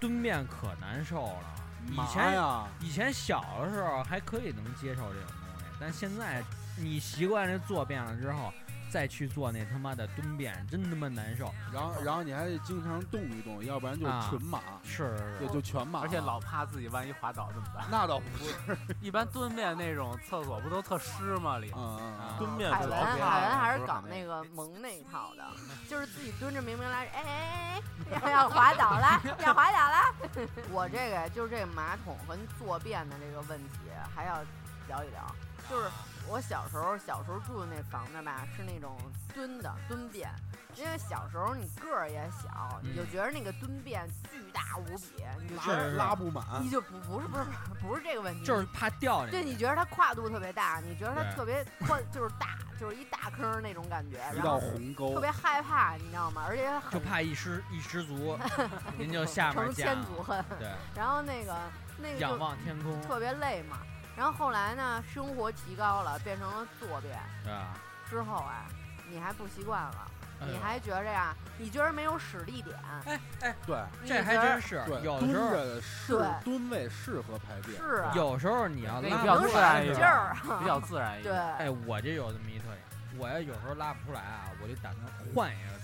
[0.00, 1.54] 蹲便可难受了。
[1.90, 6.42] 以前呀，以前小的时候还可以能接受这种东西，但现在
[6.76, 8.52] 你习惯这坐便了之后，
[8.92, 11.50] 再去做那他妈的蹲便，真他妈难受。
[11.72, 16.00] 然后然后你还得经常动一动，要不然就纯马，是对，就全马。
[16.00, 17.86] 而且老怕自己万一滑倒怎么办？
[17.90, 21.56] 那倒不是， 一般蹲便那种厕所不都特湿吗？
[21.56, 25.44] 里嗯嗯啊蹲便海文是老便海文还是搞那个萌那一套的，
[25.88, 27.82] 就是自己蹲着明明来，哎哎
[28.22, 30.46] 哎，要滑倒了，要滑倒了。
[30.70, 33.78] 我这个就是这个马桶和坐便的这个问题，
[34.14, 34.42] 还要
[34.86, 35.34] 聊一聊。
[35.70, 35.88] 就是
[36.28, 38.96] 我小时候小时候住的那房子吧，是那种
[39.34, 40.30] 蹲的蹲便，
[40.76, 46.44] 因为小时候你个儿也小，你就嗯觉得那个蹲便巨大无比，你就觉拉得是拉不满。
[46.62, 47.44] 你就不不是不是
[47.80, 49.50] 不是这个问题，就是怕掉进对，去。
[49.50, 56.44] 你觉得它跨度特别大，你觉得它对特别宽，就是大，就是一大坑儿那种感觉，一道然后鸿沟特，别害怕，你知道吗？
[56.46, 58.38] 而且很就怕一失一失足，
[58.96, 59.74] 您就下面成。
[59.74, 60.42] 千足恨。
[60.58, 61.54] 对，然后那个
[61.98, 63.78] 那个仰就望天空，特别累嘛。
[64.22, 67.74] 然后后来呢，生活提高了，变成了坐便对吧？
[68.08, 68.66] 之后啊，
[69.10, 70.08] 你还不习惯了，
[70.40, 77.76] 哎呦你还觉着呀，你觉着没有使力点，哎哎，对这还真是对，蹲有的时候着适对蹲位适合排便。
[77.76, 82.78] 是啊，有时候你要拉那个比较不出自然一点来的时候，劲儿啊，比较自然一对点。，哎，我这有这么一特点，
[83.18, 84.98] 我要有时候拉不出来啊，我就打算
[85.34, 85.78] 换一个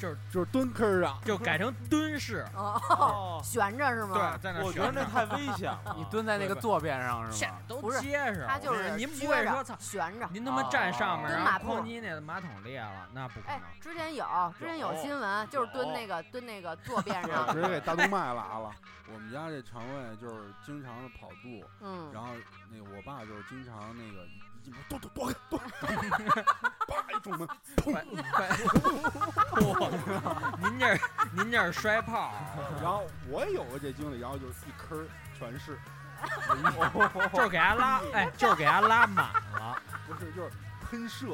[0.00, 4.14] 就是就是蹲坑上，就改成蹲式，哦，哦， 悬着是吗？
[4.14, 5.94] 对，在那我觉得那悬着太危险了。
[5.98, 7.58] 你蹲在那个坐便上是吗？
[7.80, 10.26] 不是结实，它就是您不会说操，悬着。
[10.32, 14.24] 您他妈站上面，蹲然马步后哐叽那马桶裂了，那不可哎能。，之前有，
[14.58, 18.70] 之前有新闻，就是蹲那个蹲那个坐便上，直接给大动脉拉了。
[19.12, 22.28] 我们家这肠胃就是经常的跑肚，嗯，然后
[22.70, 24.24] 那个我爸就是经常那个
[24.60, 25.58] 一进门躲躲躲躲，
[26.86, 27.48] 啪一撞门，
[27.82, 28.48] 快快！
[29.62, 29.88] 哇，
[30.58, 31.00] 您这儿
[31.32, 32.32] 您这儿摔炮啊，
[32.82, 35.06] 然后我也有过这经历， 然后就是一坑儿
[35.38, 35.78] 全是，
[37.32, 40.50] 就是给他拉，哎，就是给他拉满了 不是就是
[40.90, 41.28] 喷射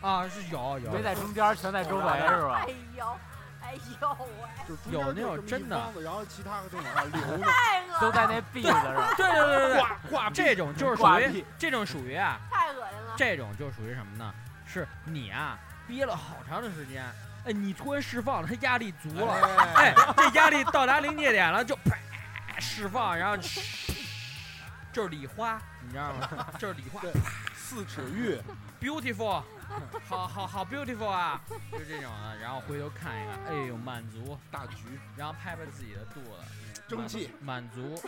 [0.00, 2.74] 的，啊，是有有没在中间，全在周围是吧哎？
[2.96, 3.18] 呦，
[3.68, 5.76] 哎呦喂，就是有那种真的。
[6.02, 7.46] 然后其他的正往下流呢，
[8.00, 8.94] 都在那篦子上。
[9.16, 13.14] 对对对对对，挂挂这种就是属于这种属于啊，太恶心了。
[13.16, 14.32] 这种就属于什么呢？
[14.66, 17.04] 是你啊憋了好长的时间，
[17.44, 19.34] 哎，你突然释放了，他压力足了，
[19.76, 21.96] 哎，这压力到达临界点了，就啪
[22.58, 23.36] 释放，然后
[24.92, 26.46] 就是礼花，你知道吗？
[26.58, 27.00] 就是礼花
[27.54, 28.38] 四尺玉
[28.80, 29.42] ，，beautiful，
[30.08, 38.00] 好好好 beautiful 啊， 就这种的，然后回头看一看，哎呦满足，大局，然后拍拍自己的肚子，争气，满足，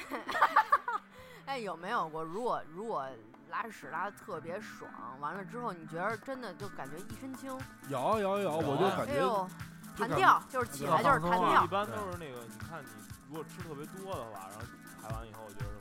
[1.46, 2.22] 哎，有没有过？
[2.22, 3.06] 如果如果
[3.50, 9.50] 拉屎拉的特别爽，完了之后你觉得真的就感觉一身轻，有有有，我就感觉
[9.96, 11.66] 弹跳，就是起来就是弹跳一。
[11.68, 12.88] 般都是那个，你看你
[13.28, 14.64] 如果吃特别多的话，然后
[15.02, 15.79] 排完以后，我觉得。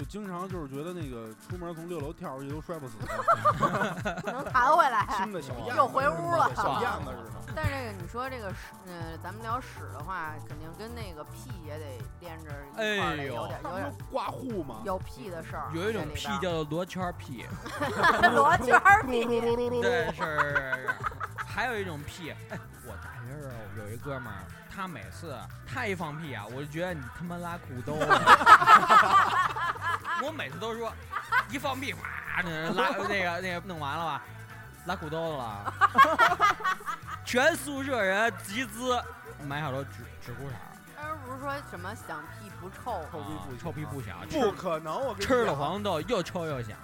[0.00, 2.96] 就经常就是觉得那个出门从六楼跳出去都摔不死，
[4.24, 5.06] 能弹回来。
[5.14, 7.52] 轻的小又回屋了小燕子似的。
[7.54, 11.84] 但是这个你说这个屎，呃，咱们聊屎的话，肯定跟那个屁也得
[12.20, 15.68] 连着一块儿的，哎呦有点有点刮户嘛，有屁的事儿。
[15.74, 17.44] 有一种屁叫做罗圈屁，
[18.32, 19.22] 罗圈屁，
[19.82, 20.88] 对，是是是。
[21.46, 25.36] 还有一种屁，哎，我大学时候有一哥们儿，他每次
[25.66, 29.46] 他一放屁啊，我就觉得你他妈拉裤兜了。
[30.22, 30.92] 我每次都说，
[31.50, 32.00] 一放屁，哇，
[32.44, 34.22] 那拉那个那个弄完了吧，
[34.86, 35.74] 拉裤兜子了。
[37.24, 39.00] 全宿舍人集资
[39.44, 40.60] 买好多纸纸裤衩儿，
[40.96, 46.76] 当时不是说什么响屁不臭臭屁不啊臭屁不响，不可能，我跟你吃了黄豆又臭又响。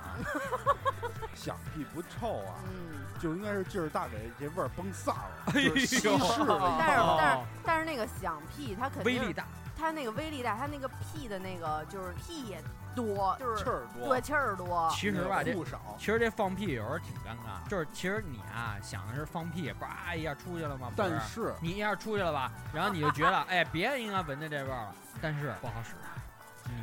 [1.35, 7.03] 响屁不臭啊，嗯，就应该是劲儿大给这味儿崩散了，哎呦是稀释了 但是。
[7.19, 9.45] 但是但是那个响屁，它肯定威力大，
[9.77, 12.63] 它那个威力大，它那个屁的那个就是屁也
[12.97, 14.91] 多，就是气儿多，对气儿多。
[14.91, 20.91] 其实吧，这不少，其实这放屁有时候挺尴尬，就是其实你啊想的是放屁，叭一下出去了吗？
[20.97, 25.95] 但是你一下出去了吧，然后你就觉得，哎，别人应该闻着这味儿了，但是不好使，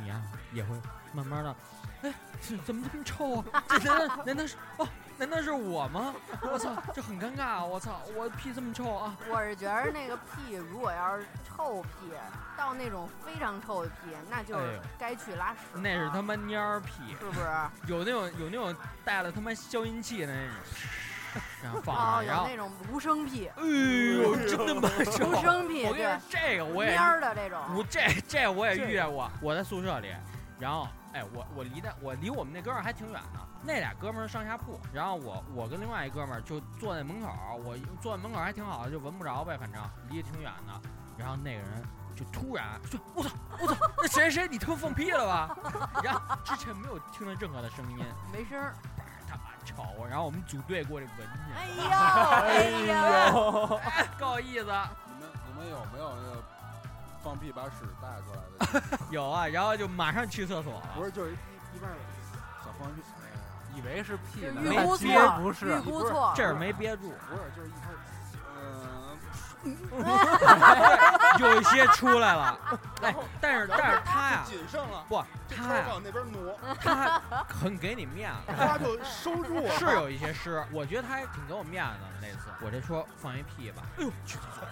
[0.00, 0.22] 你呀、
[0.52, 0.70] 也会
[1.12, 1.56] 慢慢的，
[2.02, 3.62] 哎，这怎么这么臭啊？
[3.68, 4.88] 这难道难道是哦？
[5.16, 6.14] 难道是我吗？
[6.42, 7.64] 我操，这很尴尬啊！
[7.64, 9.16] 我操，我屁这么臭啊！
[9.30, 12.10] 我是觉得那个屁，如果要是臭屁，
[12.56, 15.80] 到那种非常臭的屁，那就是该去拉屎了。
[15.80, 17.46] 那是他妈蔫儿屁，是不是？
[17.86, 18.74] 有那种有那种
[19.04, 20.54] 带了他妈消音器的那种，
[21.62, 25.28] 然后放哦，然后有那种无声屁，哎呦，真他妈 臭！
[25.28, 27.60] 无声屁，对我跟你说，，这个我也蔫儿的这种。
[27.76, 30.08] 我这这我也遇见过，我在宿舍里，
[30.58, 37.28] 然后哎，我我离的我离我们那哥们儿还挺远的，那俩哥们儿上下铺，然后我我跟另外一哥们儿就坐在门口，
[37.64, 40.88] 我坐在门口还挺好的，就闻不着呗，反正离得挺远的。
[41.16, 41.82] 然后那个人
[42.16, 45.56] 就突然说：“我操，我操，那谁谁谁你他妈放屁了吧？”
[46.02, 48.74] 然后之前没有听到任何的声音， 没声儿。
[49.28, 51.52] 他妈吵，然后我们组队过去闻去。
[51.54, 54.64] 哎呦，哎呦， 哎不好意思，
[55.06, 56.42] 你们你们有没有那个
[57.24, 57.70] 放屁把屎
[58.02, 58.38] 带出来
[58.80, 58.98] 的？
[59.10, 60.82] 有啊，然后就马上去厕所了。
[60.94, 61.34] 不是，就是一
[61.74, 61.98] 一般人
[62.62, 63.36] 想放屁，哎呀，
[63.74, 67.98] 以为是屁呢，预估错憋不是预，估错，这儿没憋住，不是，就是一开始，
[69.64, 69.72] 嗯，
[71.40, 72.58] 有一些出来了。
[73.00, 78.52] 哎，但是但是他呀，谨慎了，不，这他呀，往那边挪，他很给你面子。
[78.54, 79.70] 他就收住了。
[79.78, 82.50] 是有一些湿，我觉得他还挺给我面子的那次。
[82.60, 84.68] 我这说放一屁吧，哎呦，去厕所，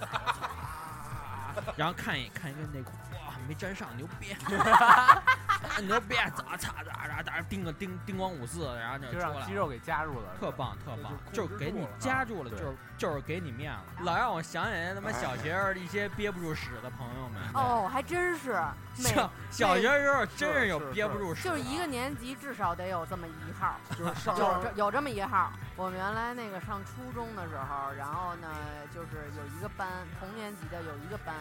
[1.76, 4.36] 然后看一看一个内裤，哇，没粘上，牛逼，
[5.82, 9.38] 牛逼，咋咋咋咋咋，叮个叮叮光五四，然后就就出来了。
[9.38, 17.42] 让肌肉给夹住了，特棒特棒，就就是给你夹住了，对就是就是给你面子，老让我想起来他妈小学时候一些憋不住屎的朋友们。
[17.54, 18.60] 哦，还真是，
[18.98, 25.52] 每小小学时候真是有憋不住屎的，就是一个年级至少得有这么一号，就是上有这有这么一号。
[25.76, 28.48] 我们原来那个上初中的时候，然后呢，
[28.94, 29.88] 就是有一个班，
[30.20, 31.34] 同年级的有一个班，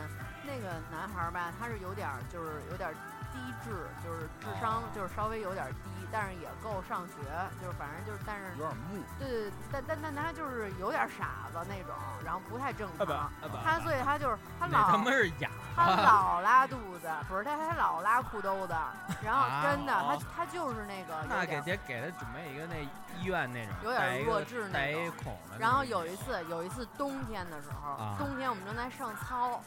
[0.44, 2.94] 那个男孩儿吧，他是有点儿就是有点儿
[3.32, 7.16] 低智，就是智商就是稍微有点儿低，但是也够上学，
[7.62, 13.30] 就是反正就是但是有点木，对对，但但但他就是有点傻子那种，然后不太正常。
[13.64, 15.90] 他所以他就是他老妈是哑 他。
[16.02, 18.74] 老拉肚子，不是他他老拉裤兜子，
[19.24, 21.62] 然后啊真的他哦他就是那个那给。
[21.62, 22.76] 得给他准备一个那
[23.20, 25.58] 医院那种，有点弱智那种孔的。
[25.60, 29.62] 然后有一次有一次冬天的时候，啊冬天我们正在上操，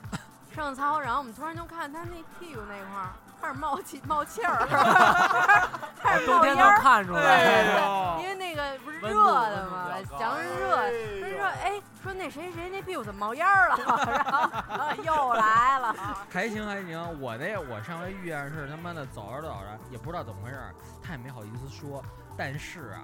[0.55, 3.11] 上操，然后我们突然就看他那屁股那块儿
[3.45, 4.67] 开始冒气冒气儿，
[6.03, 6.79] 开始冒烟儿。
[6.81, 7.79] 看出哎来。
[7.79, 10.77] 呦因为那个不是热的温度嘛比较，高讲是热，
[11.21, 13.77] 他说哎，说那谁谁那屁股怎么冒烟儿了，
[14.71, 15.95] 然后又来了，
[16.33, 20.59] 还行还行，我那我上回遇见是他妈的走着走着也不知道怎么回事，
[21.03, 22.03] 他也没好意思说，
[22.39, 23.03] 但是啊，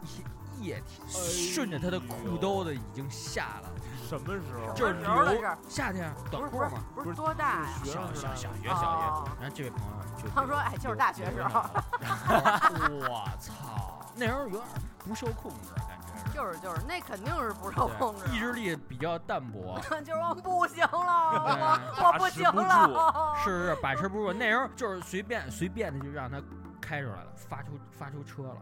[0.00, 0.22] 一些
[0.60, 3.70] 液体顺着他的裤兜子已经下了，
[4.08, 4.72] 什么时候？
[4.74, 7.68] 就是什么时候的流夏天短裤嘛，不是多大呀？
[7.84, 11.60] 小小小学哦小学哦，然后这位朋友就他说哎就是大学时候，
[12.90, 14.62] 我操，那时候有点
[14.98, 16.36] 不受控制，感觉是。
[16.36, 24.32] 就是就是那肯定是不受控制，意志力比较淡薄， 就是我不行了，对 我不行了，是是把持不住。
[24.32, 26.42] 那时候就是随便随便的就让他
[26.80, 28.56] 开出来了，发出发出车了，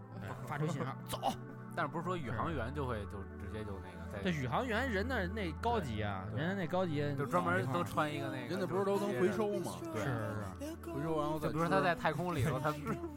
[0.47, 1.33] 发出信号走。
[1.77, 9.73] 但是不是说宇航员就会就直接就那个在这宇航员人那那高级啊，人家那高级就专门都穿一个那个，人家不是都能回收吗？
[9.95, 12.71] 是是是，回收完后再就比如说他在太空里头，他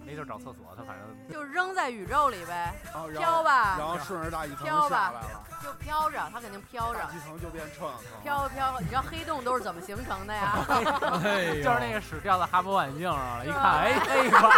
[0.03, 8.19] 没地儿找厕所，他反正 就扔在宇宙里呗，然后飘吧然后顺着大气层飘吧下来了，就飘着，它肯定飘着大，气层就变臭氧层了。
[8.23, 8.79] 飘飘。
[8.79, 10.53] 你知道黑洞都是怎么形成的呀？
[11.23, 14.49] 哎呦就是那个屎掉在哈勃望远镜上了，一看，哎，黑吧，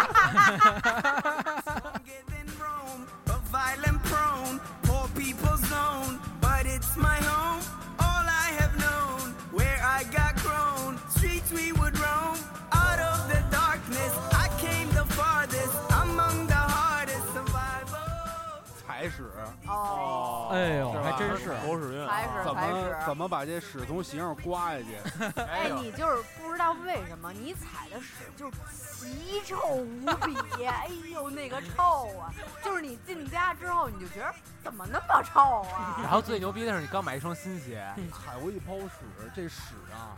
[20.49, 21.49] 哎呦，还真是。
[21.65, 22.61] 狗屎运踩屎怎么。
[23.05, 24.97] 怎么把这屎从鞋上刮下去？
[25.41, 32.33] 哎，你就是不知道为什么你踩的屎就是奇臭无比， 哎呦那个臭啊！
[32.63, 34.33] 就是你进家之后你就觉得
[34.63, 35.39] 怎么那么臭
[35.73, 35.97] 啊？
[36.03, 40.15] 然后最牛逼的是你刚买一双新鞋，踩过一泡屎，这屎啊，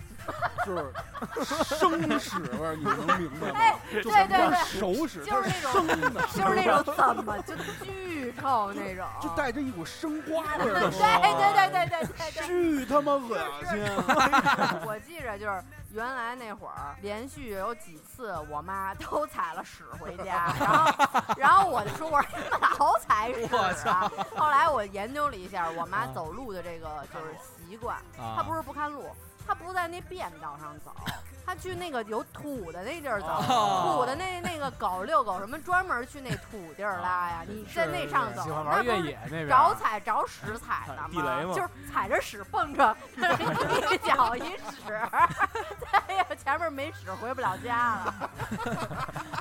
[0.66, 3.56] 就是生屎味儿，你能明白吗？
[3.56, 12.48] 哎，对对对，熟屎，就是那种生的，就是那种怎么就巨臭那种，就带着一股生瓜味对儿的对对对对对。
[12.48, 13.38] 巨他妈恶
[13.70, 13.84] 心！
[14.88, 24.12] 我记着就是原来那会儿，连续有几次我妈都踩了屎回家， 然后然后我就说我说你们老踩屎啊。
[24.36, 27.36] 后来我研究了一下我妈走路的这个就是
[27.68, 29.10] 习惯，啊她不是不看路，
[29.48, 30.94] 她不在那便道上走。
[31.44, 37.44] 他去那个有土的那地儿走，哦土的那那个狗遛狗什么，专门去那土地儿拉呀。
[37.46, 42.96] 你在那上走，喜欢那不是玩越野那边找踩找屎 踩的地雷嘛就是踩着屎蹦着，
[43.92, 44.94] 一脚一屎，
[46.08, 48.30] 哎呀，前面没屎回不了家了。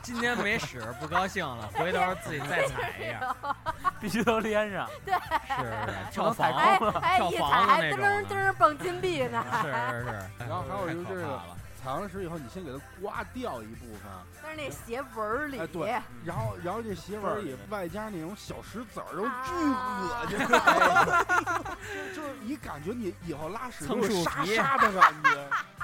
[0.03, 3.36] 今天没屎不高兴了，回头自己再踩一下。
[4.01, 4.88] 必须都连上。
[5.05, 8.26] 对，是是，跳房哎子， 哎，跳一踩房子那还噔噔。
[8.26, 9.44] 噔蹦金币呢。
[9.62, 10.09] 是是是。
[10.38, 14.03] 然后还有一个这个太可怕了踩完了屎以后，你先给它刮掉一部分，
[14.42, 20.46] 但是那鞋纹里，哎对，然后然后这鞋纹里外加那种小石子儿，都啊巨恶
[22.12, 25.30] 心，就是你感觉你以后拉屎都是蹭树皮沙沙的感觉。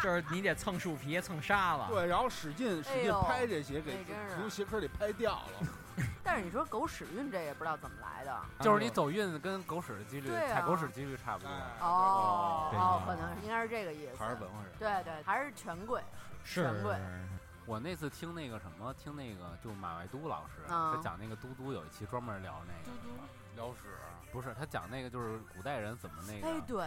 [0.03, 1.85] 就是你得蹭树皮、蹭沙子。
[1.89, 3.97] 对，然后使劲使劲拍这鞋，给
[4.37, 5.67] 从鞋壳里拍掉了。
[6.23, 8.41] 但是你说狗屎运这也不知道怎么来的。
[8.61, 11.49] 就是你走运跟狗屎的几率，对啊踩狗屎几率差不多。
[11.51, 14.17] 对哦哦，可能应该是这个意思。
[14.19, 14.73] 还是文化人。
[14.79, 16.03] 对对，还是权贵，
[16.45, 16.97] 是权贵。
[17.65, 22.97] 我那次听那个什么，听那个就马未都老师，嗯他讲那个嘟嘟有一期专门聊那个
[23.57, 23.89] 聊屎，
[24.31, 26.87] 不是他讲那个就是古代人怎么那个哎，对，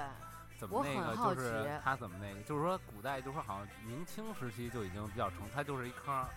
[0.58, 6.30] 怎么那个我很好就是奇他怎么那个，就是说古代就是说好像明清时期就已经比较成，他就是一坑儿，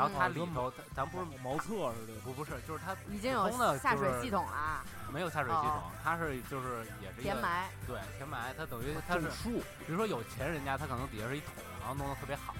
[0.00, 4.82] 然后它嗯里头它咱不是茅厕似的，不不是，就是它已经有普通的下水系统了，啊
[5.12, 7.68] 没有下水系哦统，它是就是也是一个填埋。
[7.86, 12.54] 对填埋，它等于它是树，比如说有钱人家他可能底下是一桶，然后弄得特别好。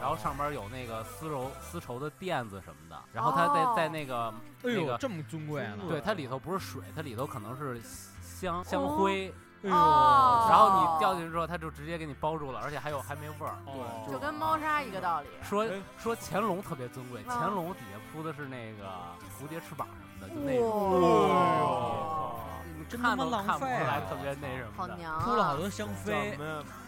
[0.00, 5.78] 然后上边有那个丝绸丝绸的垫子什么的，然后它在哦在那个哎那个，呦这么尊贵呢？
[5.88, 7.80] 对，它里头不是水，它里头可能是
[8.22, 10.46] 香香哦灰，哎呦，哦。
[10.48, 13.54] 然后你掉进去之后，它就直接给你包住了，而且还有还没味儿。
[13.66, 15.28] 对，就跟猫砂一个道理。
[15.42, 15.80] 说哎。
[15.98, 18.88] 说乾隆特别尊贵，啊乾隆底下铺的是那个
[19.38, 19.86] 蝴蝶翅膀
[20.20, 20.68] 什么的，就那哇。
[21.60, 22.40] 种，
[22.78, 23.86] 你真他妈看都看不出浪费啊。
[23.86, 24.94] 来特别那什么的。
[24.94, 25.22] 好娘啊！
[25.24, 26.38] 铺了好多香叫妃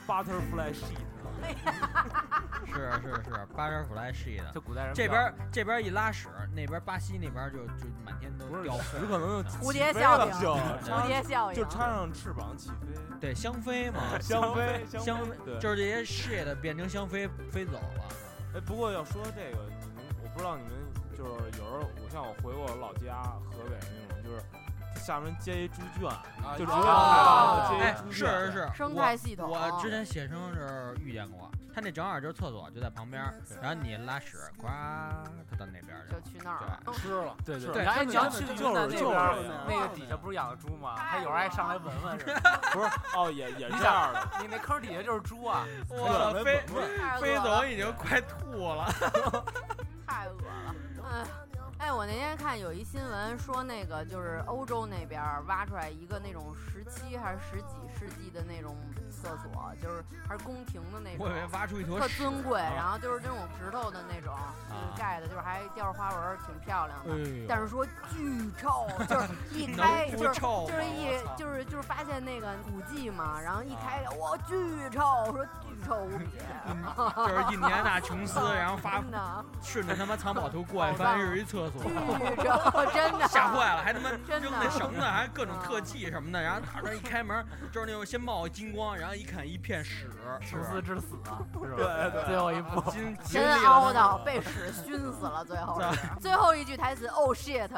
[0.07, 1.05] ？Butterfly sheet，
[2.67, 4.51] 是是是，巴尔弗莱系的。
[4.53, 15.59] 就古代人这边这边一拉屎，那边巴西那边就就满天都不是掉屎可能就 蝴蝶效应蝴蝶效应，就插上翅膀起飞，对香妃嘛， 香妃香妃对。
[15.59, 18.05] 就是这些 shit 变成香妃飞走了。
[18.55, 20.73] 哎，不过要说这个，你们我不知道你们
[21.17, 24.02] 就是有时候我像我回过我老家河北那
[25.03, 26.09] 下面接一猪圈，
[26.57, 26.79] 就直接
[27.69, 28.47] 接一，猪是圈。
[28.47, 33.23] 是是，生态系统我之前写生的时候遇见过，他那正好就是厕所就在旁边，
[33.61, 36.23] 然后你拉屎，呱，他到那边去就了。
[36.23, 36.81] 去那儿了。
[36.85, 37.37] 对吃了。
[37.45, 39.35] 对对对然后他你要去就是就是云南那边儿
[39.69, 40.95] 那个底下不是养的猪吗？
[40.97, 42.61] 他有时候还上来闻闻是吧？
[42.73, 44.29] 不是哦，也也是你这样的。
[44.41, 45.67] 你那坑底下就是猪啊！
[45.91, 48.87] 哇，飞不是太飞恶了，走已经快吐了。
[50.07, 50.75] 太恶了。
[51.05, 51.27] 哎，
[51.83, 58.77] 哎，我那天看有一新闻说，那个就是欧洲那边挖出来一个那种十七还是十几世纪的那种
[59.23, 61.33] 厕所，就是还是宫廷的那种我以。
[61.33, 62.09] 为挖出一坨特。
[62.09, 64.37] 尊贵，啊然后就是这种石头的那种，
[64.69, 67.15] 就是盖的，就是还雕着花纹，挺漂亮的。
[67.15, 74.55] 哎但是说巨臭，就是 一开就是就是一就是就是发现那个古迹嘛，然后一开啊哇巨
[74.91, 75.01] 臭，
[75.33, 76.27] 说巨臭无比，
[77.17, 79.03] 就是印第安纳琼斯，然后发
[79.63, 81.89] 顺着他妈藏宝图过来，发现是一厕所，巨
[82.37, 90.11] 臭，真的 吓坏了，还他妈扔那绳子，还各种特技什么的，然后打出一开门，就是那种先冒金光，然后一看一片屎，
[90.41, 91.77] 是生吧死之死啊， 是吧？
[91.77, 95.81] 对对最后一步，经 经真历了凹他到被屎熏死了，最后
[96.21, 97.69] 最后一句台词，Oh shit！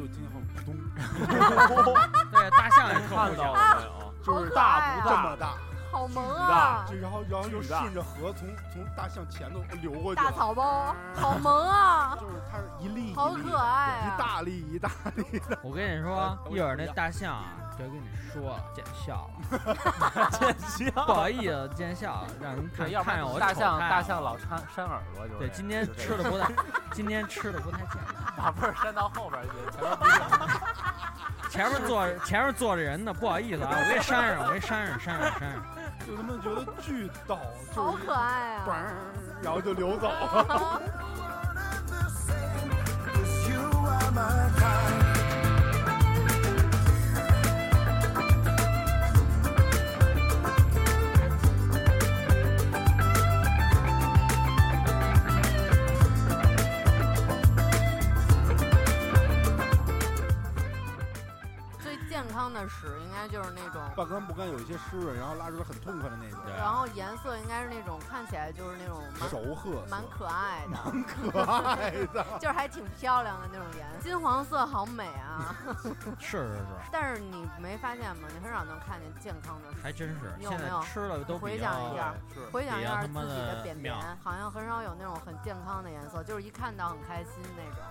[0.00, 0.74] 就今后咕咚，
[2.32, 3.76] 对大象也看到了。
[3.76, 4.14] 没有？
[4.24, 4.64] 就是好可爱
[4.96, 5.02] 啊。
[5.04, 5.54] 这么大，
[5.92, 6.86] 好萌啊！
[6.88, 12.16] 就然后然后就顺着河从从大象前头流过去大，草包， 好萌啊！
[12.18, 14.14] 就是它是一粒一粒好可爱啊。
[14.16, 17.44] 一大粒一大粒的， 我跟你说，一会儿那大象啊，
[17.80, 26.52] 就跟你说了，见笑了， 见笑不好意思，见笑了，让人看看见我大象大象老扇扇耳朵，就是对，今天吃的不太，
[26.92, 28.14] 今天吃的不太健康。
[28.36, 29.50] 把味儿扇到后边去，
[31.50, 35.62] 前面 前面坐着前面坐着人呢，不好意思啊，我给你扇上，我给你扇上，扇上，扇上。
[36.06, 37.38] 就他妈觉得巨逗，
[37.74, 38.64] 就好可爱啊！
[38.66, 38.94] 儿，
[39.42, 40.80] 然后就流走了。
[63.30, 66.38] 就是那种半干不干有一些湿润，然后拉出来很痛快的那种。
[66.56, 74.00] 然后颜色应该是那种看起来就是那种蛮熟褐色蛮可爱的，蛮可爱的 就是还挺漂亮的那种颜色。
[74.02, 75.54] 金黄色好美啊！
[76.18, 78.28] 是是是，但是你没发现吗？
[78.32, 87.82] 你很少能看见健康的水，还真是你有没有吃了都回想一下是，回想一下自己的的便便，好像很少有那种很健康的颜色，就是一看到很开心那种。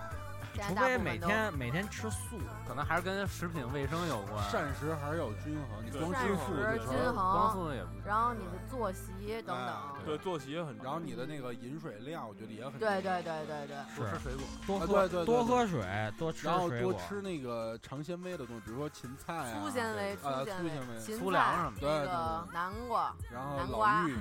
[0.54, 4.42] 除非每天每天吃素，可能还是跟食品卫生有关。
[4.50, 9.76] 膳食还是要均衡，你光膳吃素食就均光衡素也不，然后你的作息等等。
[10.04, 10.90] 对，作息也很重要。
[10.90, 16.68] 然后你的那个饮水量，我觉得也很对对对对对，多吃水果，啊多喝对对对对多喝水，多吃然后。
[16.80, 24.16] 多吃那个长纤维的东西，比如说芹菜啊，粗纤维、呃粗纤维、纤维、芹粗粮什么的对对那个对南瓜、然后老南瓜 玉、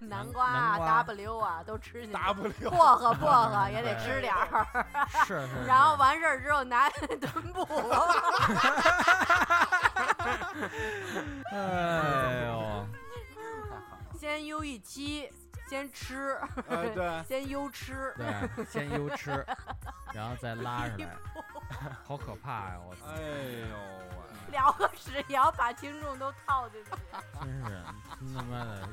[0.00, 2.12] 南瓜啊、南瓜 W 啊都吃进去。
[2.12, 4.66] W 薄荷薄荷也得吃点儿。
[5.26, 6.88] 是是然后完事儿之后拿
[7.20, 7.64] 墩布。
[11.52, 12.86] 哎呦，
[14.18, 15.30] 先悠一期，
[15.68, 16.38] 先吃，
[16.68, 19.44] 哎对先悠吃，对，先优吃，
[20.12, 21.16] 然后再拉上来，
[22.04, 22.80] 好可怕呀！
[22.84, 23.76] 我操，哎呦
[24.10, 26.90] 喂， 聊个屎也要把听众都套进去。
[27.40, 27.84] 真是
[28.20, 28.88] 真他妈的，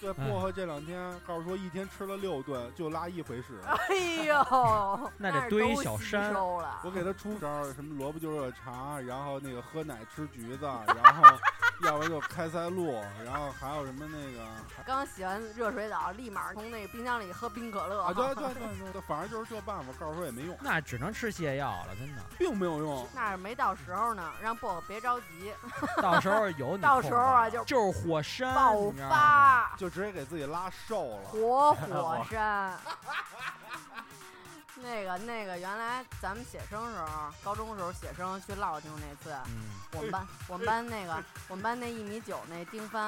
[0.00, 3.58] 对薄荷这两天告诉说一天吃了六顿，就拉一回屎。
[3.66, 6.32] 哎呦， 那得堆一小山。
[6.34, 10.66] 我给他出 招儿，什么萝卜就热茶，然后那个喝奶吃橘子，
[11.02, 11.22] 然后
[11.84, 14.44] 要不就开塞露，然后还有什么那个
[14.84, 18.02] 刚洗完热水澡，立马从那个冰箱里喝冰可乐。
[18.02, 22.22] 啊，对对 对对对，反正就是这办法，告诉说也没用，那只能吃泻药了，真的。
[22.38, 23.06] 并没有用。
[23.14, 25.52] 那是没到时候呢，让薄荷别着急，
[26.02, 31.28] 到时候有你 到时候啊就就是火山爆发，就直接给自己拉瘦了。
[31.28, 32.76] 活火山。
[34.82, 43.02] 那个那个，原来咱们写生时候，高中时候写生去烙听那次，嗯我们班我们班那个我们班那一米九那丁帆，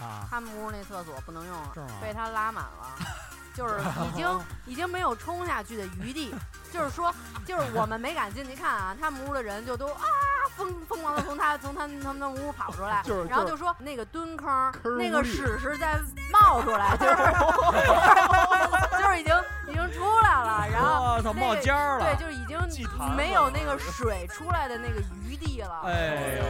[0.00, 2.96] 啊，他们屋那厕所不能用了，被他拉满了，
[3.56, 6.34] 就是已经 已经没有冲下去的余地，
[6.72, 7.12] 就是说，
[7.46, 10.02] 就是我们没敢进去看啊，他们屋的人就都啊
[10.56, 15.98] 疯疯狂的从他从他他们的屋跑出来，就是就然后就说那个蹲坑那个屎是在
[16.32, 17.16] 冒出来，就是
[19.02, 19.34] 就是已经
[19.68, 22.58] 已经出来了，然后那个冒尖儿了对，就是已经
[23.16, 26.44] 没有那个水出来的那个余地了，哎呦，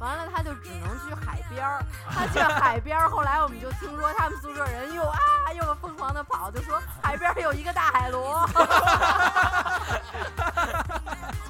[0.00, 1.84] 完了，他就只能去海边儿。
[2.10, 5.18] 他去海边儿，后来我们就听说他们宿舍人又啊
[5.54, 8.44] 又疯狂的跑，就说海边儿有一个大海螺。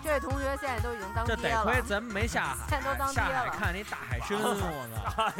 [0.02, 4.54] 这位同学现在都已经当爹了，得亏咱们没下海，现在都当爹了海看那大海参，我
[5.14, 5.32] 操！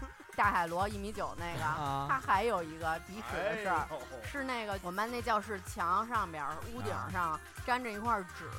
[0.36, 3.86] 大海螺一米九那个，啊他还有一个鼻屎的事儿
[4.30, 8.50] 是那个我们班那教室墙上边儿、屋顶上粘着一块纸，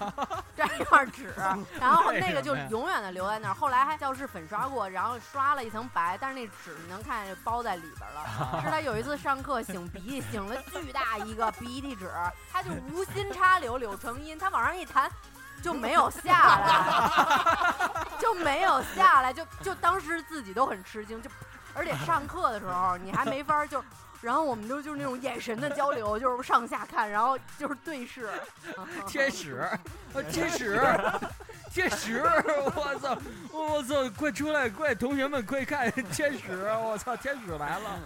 [0.56, 1.34] 粘一块纸，
[1.80, 3.54] 然后那个就永远的留在那儿。
[3.54, 8.62] 后来还教室粉刷过，然后刷了一层白，但是那纸你能看见包在里边儿了。
[8.62, 12.10] 是他有一次上课擤鼻涕，擤了巨大一个鼻涕纸，
[12.52, 15.10] 他就无心插柳柳成荫，他往上一弹。
[15.62, 21.30] 就没有下来，就没有下来，就就当时自己都很吃惊，就
[21.74, 23.82] 而且上课的时候你还没法就，
[24.20, 28.28] 然后我们就就是那种眼神的交流，就是上下看，然后就是对视。
[29.06, 29.78] 天使，啊
[30.30, 30.80] 天使，
[31.70, 32.22] 天使！
[32.74, 33.16] 我操！
[33.52, 34.10] 我操！
[34.16, 34.68] 快出来！
[34.68, 36.52] 快，同学们快看，天使！
[36.82, 37.16] 我操！
[37.16, 38.00] 天使来了！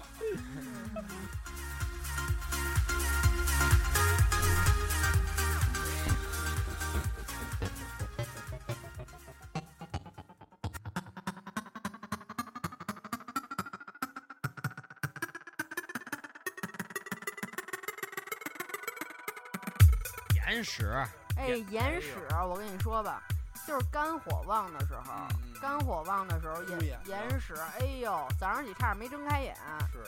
[20.64, 21.04] 屎，
[21.36, 22.14] 哎，眼屎，
[22.48, 23.22] 我跟你说吧，
[23.66, 25.12] 就是肝火旺的时候，
[25.60, 29.54] 肝火旺的时候眼嗯眼眼屎，哎呦，早上起差点没睁开眼，
[29.92, 30.02] 是，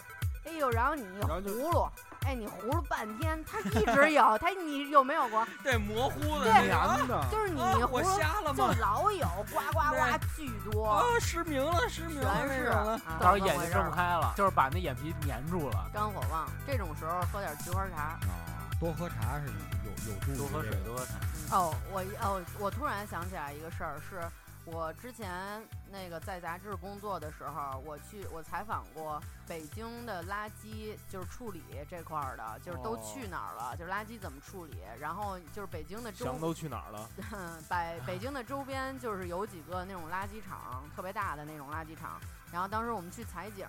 [0.49, 1.89] 哎呦，然后你葫芦，
[2.25, 5.47] 哎，你葫芦半天，它一直有，它你有没有过？
[5.63, 6.69] 对，模糊的对，
[7.07, 15.91] 的，就是你葫芦瞎了就老有呱呱呱巨多，啊，失明了，失明了，全是那种的啊到时候眼睛睁不开了，就是把那眼皮粘住了。
[15.93, 18.19] 肝火旺，这种时候喝点菊花茶。
[18.77, 19.47] 啊，多喝茶是
[19.85, 21.14] 有有助于多喝水，多喝茶。
[21.57, 24.20] 哦，我一哦，我突然想起来一个事儿，是
[24.64, 37.09] 我之前那个在杂志工作的时候，我去我采访过北京的垃圾，就是处理这块儿的，就是都去哪儿了，就是垃圾怎么处理，然后就是北京的周翔都去哪儿了？
[37.70, 42.20] 北北京的周边就是有几个那种垃圾场，特别大的那种垃圾场。
[42.57, 43.69] 然后当时我们去采景，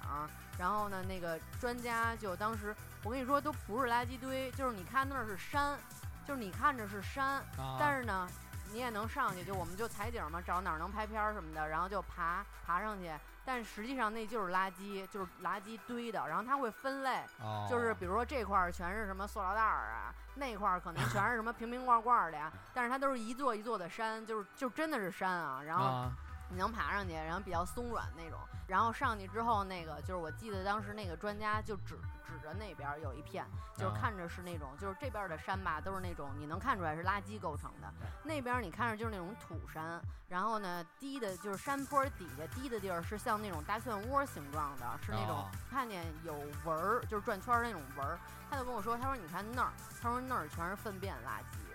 [0.58, 2.74] 然后呢，那个专家就当时
[3.04, 5.78] 我跟你说都不是垃圾堆，就是你看那儿是山，
[6.26, 8.26] 就是你看着是山，啊但是呢，
[8.72, 13.12] 你也能上去，就我们就采景嘛，找哪儿能拍片儿什么的，然后就爬爬上去。
[13.44, 26.12] 但实际上那就是垃圾，就是垃圾堆的，然后它会分类，哦就是比如说这块儿全是什么塑料袋儿啊，那块儿可能全是什么瓶瓶罐罐儿的呀， 但是它都是一座一座的山，就是就真的是山啊，然后啊
[26.50, 28.40] 你能爬上去，然后比较松软那种。
[28.68, 33.46] 然后上去之后，那个就是我记得当时那个专家就指指着那边儿有一片，
[33.78, 37.88] 就是啊看着是那种，就是这边儿的山吧，都是那种你能看出来是垃圾构成的，
[38.24, 46.34] 那边儿你看着就是那种土山，然后呢低的就是山坡底下低的地儿是像那种大漩涡形状的，是那种哦看见有
[46.66, 48.20] 纹儿，就是转圈儿那种纹儿。
[48.50, 49.72] 他就跟我说，他说你看那儿，
[50.02, 51.67] 他说那儿全是粪便垃圾。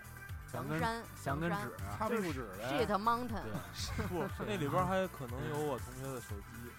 [0.53, 3.41] 墙根阳山，纸擦屁就是股纸的 shit mountain，
[4.07, 6.69] 不，那里边儿还可能有我同学的手机，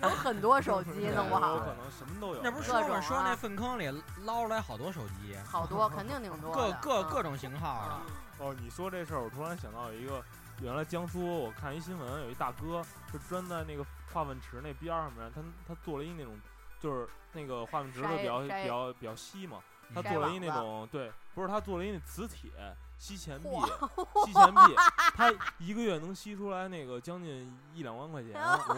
[0.00, 2.40] 有很多手机弄不有好可，能什么都有。
[2.40, 3.00] 那不是各种说吗？
[3.00, 3.88] 说那啊粪坑里
[4.22, 8.44] 捞出来好多手机，好多肯定挺多各各各种型号的。
[8.44, 10.22] 哦，你说这事儿，我突然想到有一个，
[10.60, 12.80] 原来江苏我看一新闻，有一大哥
[13.10, 16.40] 是钻在那个化粪池那边儿上面，他他做了一那种，
[16.78, 19.58] 就是那个化粪池的比较比较比较稀嘛，
[19.92, 22.50] 他做了一那种对，不是他做了一那磁铁
[22.98, 23.48] 吸钱币，
[24.24, 24.60] 吸钱币，
[25.16, 28.32] 他一个月能吸出来那个将近一两万块钱，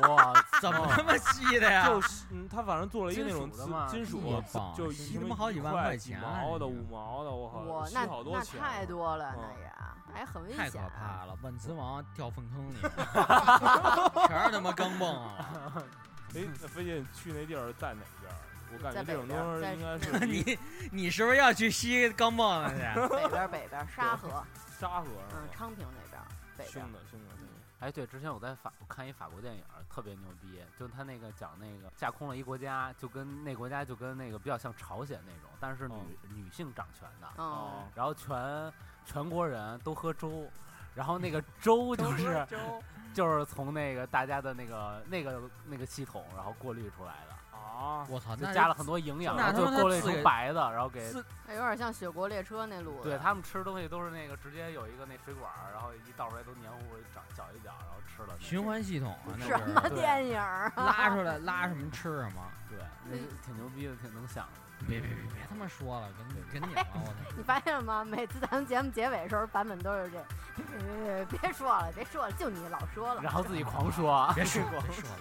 [0.09, 0.33] 哇，
[0.63, 1.87] 怎么他妈吸的呀？
[1.87, 4.43] 就是嗯，他反正做了一个那种金属的嘛磁金属
[4.75, 9.71] 就吸他妈好几万块钱啊几毛的、五毛的，我靠，我吸好多钱啊，太多了，那嗯也
[10.15, 11.37] 还很危太可怕了！
[11.43, 12.77] 万磁王掉粪坑里，
[14.29, 15.83] 全是他妈钢蹦啊！
[16.35, 18.37] 哎，那飞姐，你去那地儿在哪边儿？
[18.77, 20.59] 我感觉这种东西应该是 你
[20.91, 22.81] 你是不是要去吸钢镚了去？
[23.15, 24.45] 北边北边沙河，
[24.79, 25.49] 沙河嗯，吧？
[25.57, 26.89] 昌平那边儿北边儿。
[26.89, 27.55] 凶的，凶的，凶的。
[27.81, 36.01] 哎，对，之前我在法国看一法国电影儿，特别牛逼，就他那个讲那个架空了一国家，就跟那国家就跟那个比较像朝鲜那种，但是女、哦
[36.35, 38.73] 女性掌权的，嗯，然后全
[39.05, 40.49] 全国人都喝粥，
[40.95, 47.34] 然后那个粥 就是粥就是从那个大家的那个那个那个系统，然后过滤出来的。
[47.75, 51.23] 啊，我操，那就加了很多营养，那然后就他妈过滤成自个白的，然后给有
[51.57, 53.09] 点像雪国列车那路子。
[53.11, 58.37] 对他们吃东西都是那个直接有一个那水管儿，然后一倒出来都黏糊糊，搅搅一搅，然后吃了。
[58.39, 60.85] 循环系统啊，那什么是对电影儿啊？
[60.87, 62.43] 拉出来拉什么吃什么。
[62.71, 64.61] 对，那是挺牛逼的，挺能想的。
[64.87, 67.37] 别别别别他妈说了，跟跟你了，我操！
[67.37, 68.05] 你发现了吗？
[68.05, 70.19] 每次咱们节目结尾的时候，版本都是这，
[70.57, 73.23] 别别别说了，别说了，就你老说了。
[73.23, 75.17] 然后自己狂说，别说了， 别说了，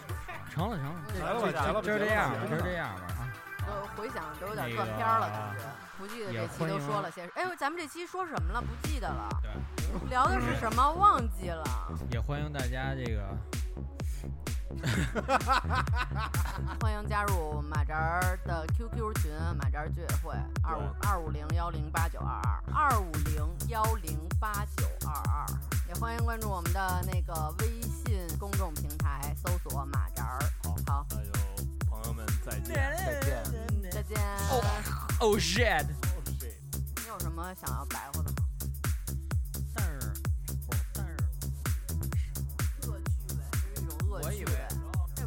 [0.54, 3.26] 成了成了，嗯来了吧，来了吧，就这样就这样吧啊！
[3.66, 5.64] 都回想都有点断片了，感觉
[5.97, 7.28] 不记得这期都说了些。
[7.34, 8.62] 哎呦，咱们这期说什么了？
[8.62, 9.49] 不记得了，对，
[10.10, 10.91] 聊的是什么？
[10.91, 11.64] 忘记了。
[12.12, 13.36] 也欢迎大家这个
[16.82, 22.39] 欢迎加入马扎儿的 QQ 群，马扎儿居委会二五二五零幺零八九二
[22.76, 25.47] 二二五零幺零八九二二，
[25.88, 28.12] 也欢迎关注我们的那个微信
[28.44, 30.39] 公众平台，搜索马扎儿。
[30.64, 30.76] 好，
[31.12, 31.32] 那就
[31.89, 32.76] 朋友们再见。
[32.76, 33.41] 再见。
[33.54, 34.18] 嗯，再见。
[34.50, 34.62] 哦
[35.22, 35.86] Oh shit！
[36.98, 38.36] 你有什么想要白话的吗？
[39.74, 40.14] 但是，
[40.91, 41.16] 但是
[42.82, 43.00] 恶趣味，
[43.32, 44.52] 这是一种恶趣味。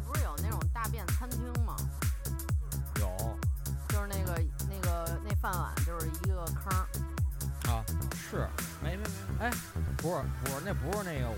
[0.05, 1.75] 不是有那种大便餐厅吗？
[2.99, 3.35] 有
[3.89, 4.39] 就是那个
[4.69, 6.71] 那个那饭碗就是一个坑。
[7.73, 8.47] 啊，是
[8.83, 9.09] 没没没，
[9.39, 9.51] 哎，
[9.97, 11.37] 不是不是，那不是那个我，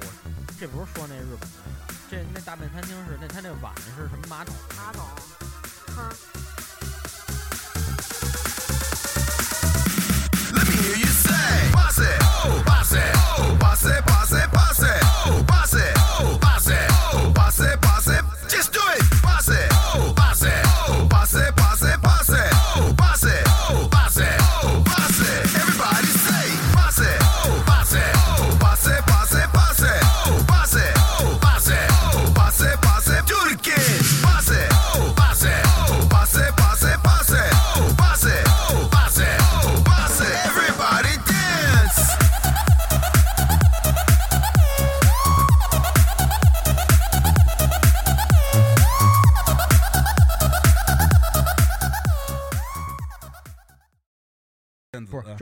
[0.59, 4.53] 这不是说那日本的那个，这那大便餐厅是那他那碗是什么马桶？
[4.75, 5.05] 马桶
[5.95, 6.03] 坑。
[10.53, 11.29] Let me hear you say,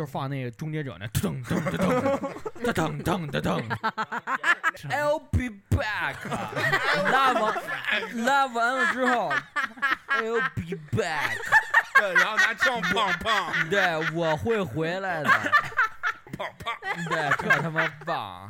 [0.08, 3.62] 放那个终结者那噔噔噔噔噔噔噔噔。
[4.90, 6.16] I'll be back。
[7.12, 7.54] 拉完
[8.26, 9.34] 拉完了之后
[10.08, 11.38] ，I'll be back。
[11.96, 15.30] 对，然后拿枪砰砰对，我会回来的。
[16.38, 17.10] 砰砰。
[17.10, 18.18] 对，这他妈棒！
[18.18, 18.50] 啊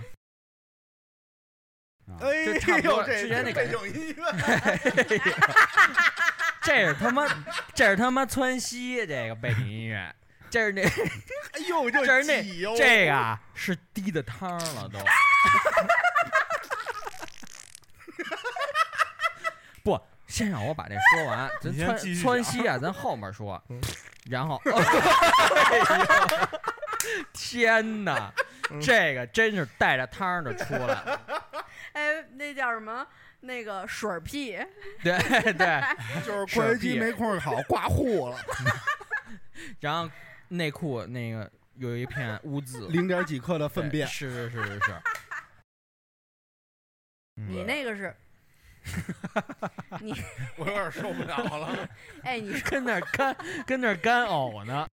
[2.22, 2.46] 哎
[2.84, 4.24] 呦，这之前那背个，景音乐，
[6.62, 7.28] 这是他妈，
[7.74, 10.16] 这是他妈川西这个背景音乐。
[10.50, 12.76] 这是那，哎呦，这是那哟。
[12.76, 15.00] 这个啊是滴的汤了都。
[19.84, 23.62] 不，先让我把这说完，咱川川西啊，咱后面说。
[24.30, 24.62] 然后，
[27.32, 28.30] 天哪，
[28.82, 31.18] 这个真是带着汤的出来，
[31.94, 33.08] 哎，那叫什么？
[33.40, 34.58] 那个水儿屁，
[35.04, 35.18] 对
[35.54, 35.82] 对，
[36.26, 38.38] 就是水快机屁没空好挂户了，
[39.80, 40.10] 然后
[40.50, 44.92] 内裤那个有一片污渍， 零点几克的粪便是是是是是。
[47.40, 48.16] 嗯你那个是，
[50.02, 50.14] 你
[50.56, 51.88] 我有点受不了了。
[52.24, 53.36] 哎，你说跟那儿干
[53.66, 54.88] 跟那儿干呕呢，